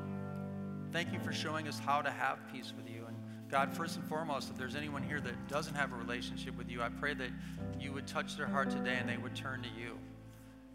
Thank 0.93 1.13
you 1.13 1.19
for 1.21 1.33
showing 1.33 1.69
us 1.69 1.79
how 1.79 2.03
to 2.03 2.11
have 2.11 2.39
peace 2.53 2.73
with 2.77 2.89
you. 2.89 3.05
And 3.09 3.17
God, 3.51 3.75
first 3.77 3.97
and 3.97 4.05
foremost, 4.07 4.51
if 4.51 4.57
there's 4.59 4.77
anyone 4.77 5.03
here 5.03 5.21
that 5.21 5.49
doesn't 5.49 5.75
have 5.75 5.93
a 5.93 5.97
relationship 5.97 6.57
with 6.57 6.71
you, 6.71 6.83
I 6.83 6.89
pray 6.89 7.15
that 7.15 7.31
you 7.81 7.93
would 7.93 8.07
touch 8.07 8.37
their 8.37 8.47
heart 8.47 8.71
today 8.71 8.97
and 8.99 9.09
they 9.09 9.17
would 9.17 9.35
turn 9.35 9.63
to 9.63 9.69
you. 9.69 9.99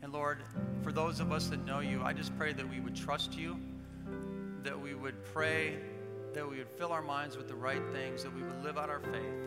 And 0.02 0.14
Lord, 0.14 0.40
for 0.84 0.92
those 0.92 1.20
of 1.20 1.32
us 1.32 1.48
that 1.48 1.66
know 1.66 1.80
you, 1.80 2.02
I 2.04 2.14
just 2.14 2.38
pray 2.38 2.54
that 2.54 2.70
we 2.70 2.80
would 2.80 2.96
trust 2.96 3.34
you, 3.38 3.60
that 4.64 4.80
we 4.80 4.94
would 4.94 5.24
pray, 5.34 5.78
that 6.34 6.48
we 6.50 6.58
would 6.58 6.70
fill 6.78 6.92
our 6.92 7.02
minds 7.02 7.36
with 7.38 7.48
the 7.48 7.56
right 7.56 7.82
things, 7.92 8.24
that 8.24 8.34
we 8.34 8.42
would 8.44 8.64
live 8.64 8.78
out 8.78 8.90
our 8.90 9.00
faith. 9.02 9.46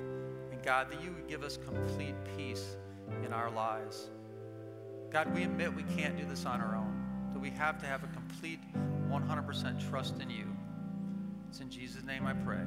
And 0.51 0.63
God, 0.63 0.91
that 0.91 1.03
you 1.03 1.13
would 1.13 1.29
give 1.29 1.43
us 1.43 1.57
complete 1.59 2.15
peace 2.37 2.77
in 3.25 3.33
our 3.33 3.51
lives. 3.51 4.11
God, 5.11 5.35
we 5.35 5.43
admit 5.43 5.75
we 5.75 5.83
can't 5.97 6.17
do 6.17 6.25
this 6.27 6.47
on 6.47 6.61
our 6.61 6.77
own 6.77 6.82
we 7.43 7.51
have 7.51 7.77
to 7.81 7.87
have 7.87 8.05
a 8.05 8.07
complete 8.07 8.61
100% 9.11 9.91
trust 9.91 10.21
in 10.21 10.31
you. 10.31 10.47
It's 11.51 11.59
in 11.61 11.69
Jesus' 11.69 12.05
name 12.05 12.25
I 12.25 12.35
pray. 12.35 12.65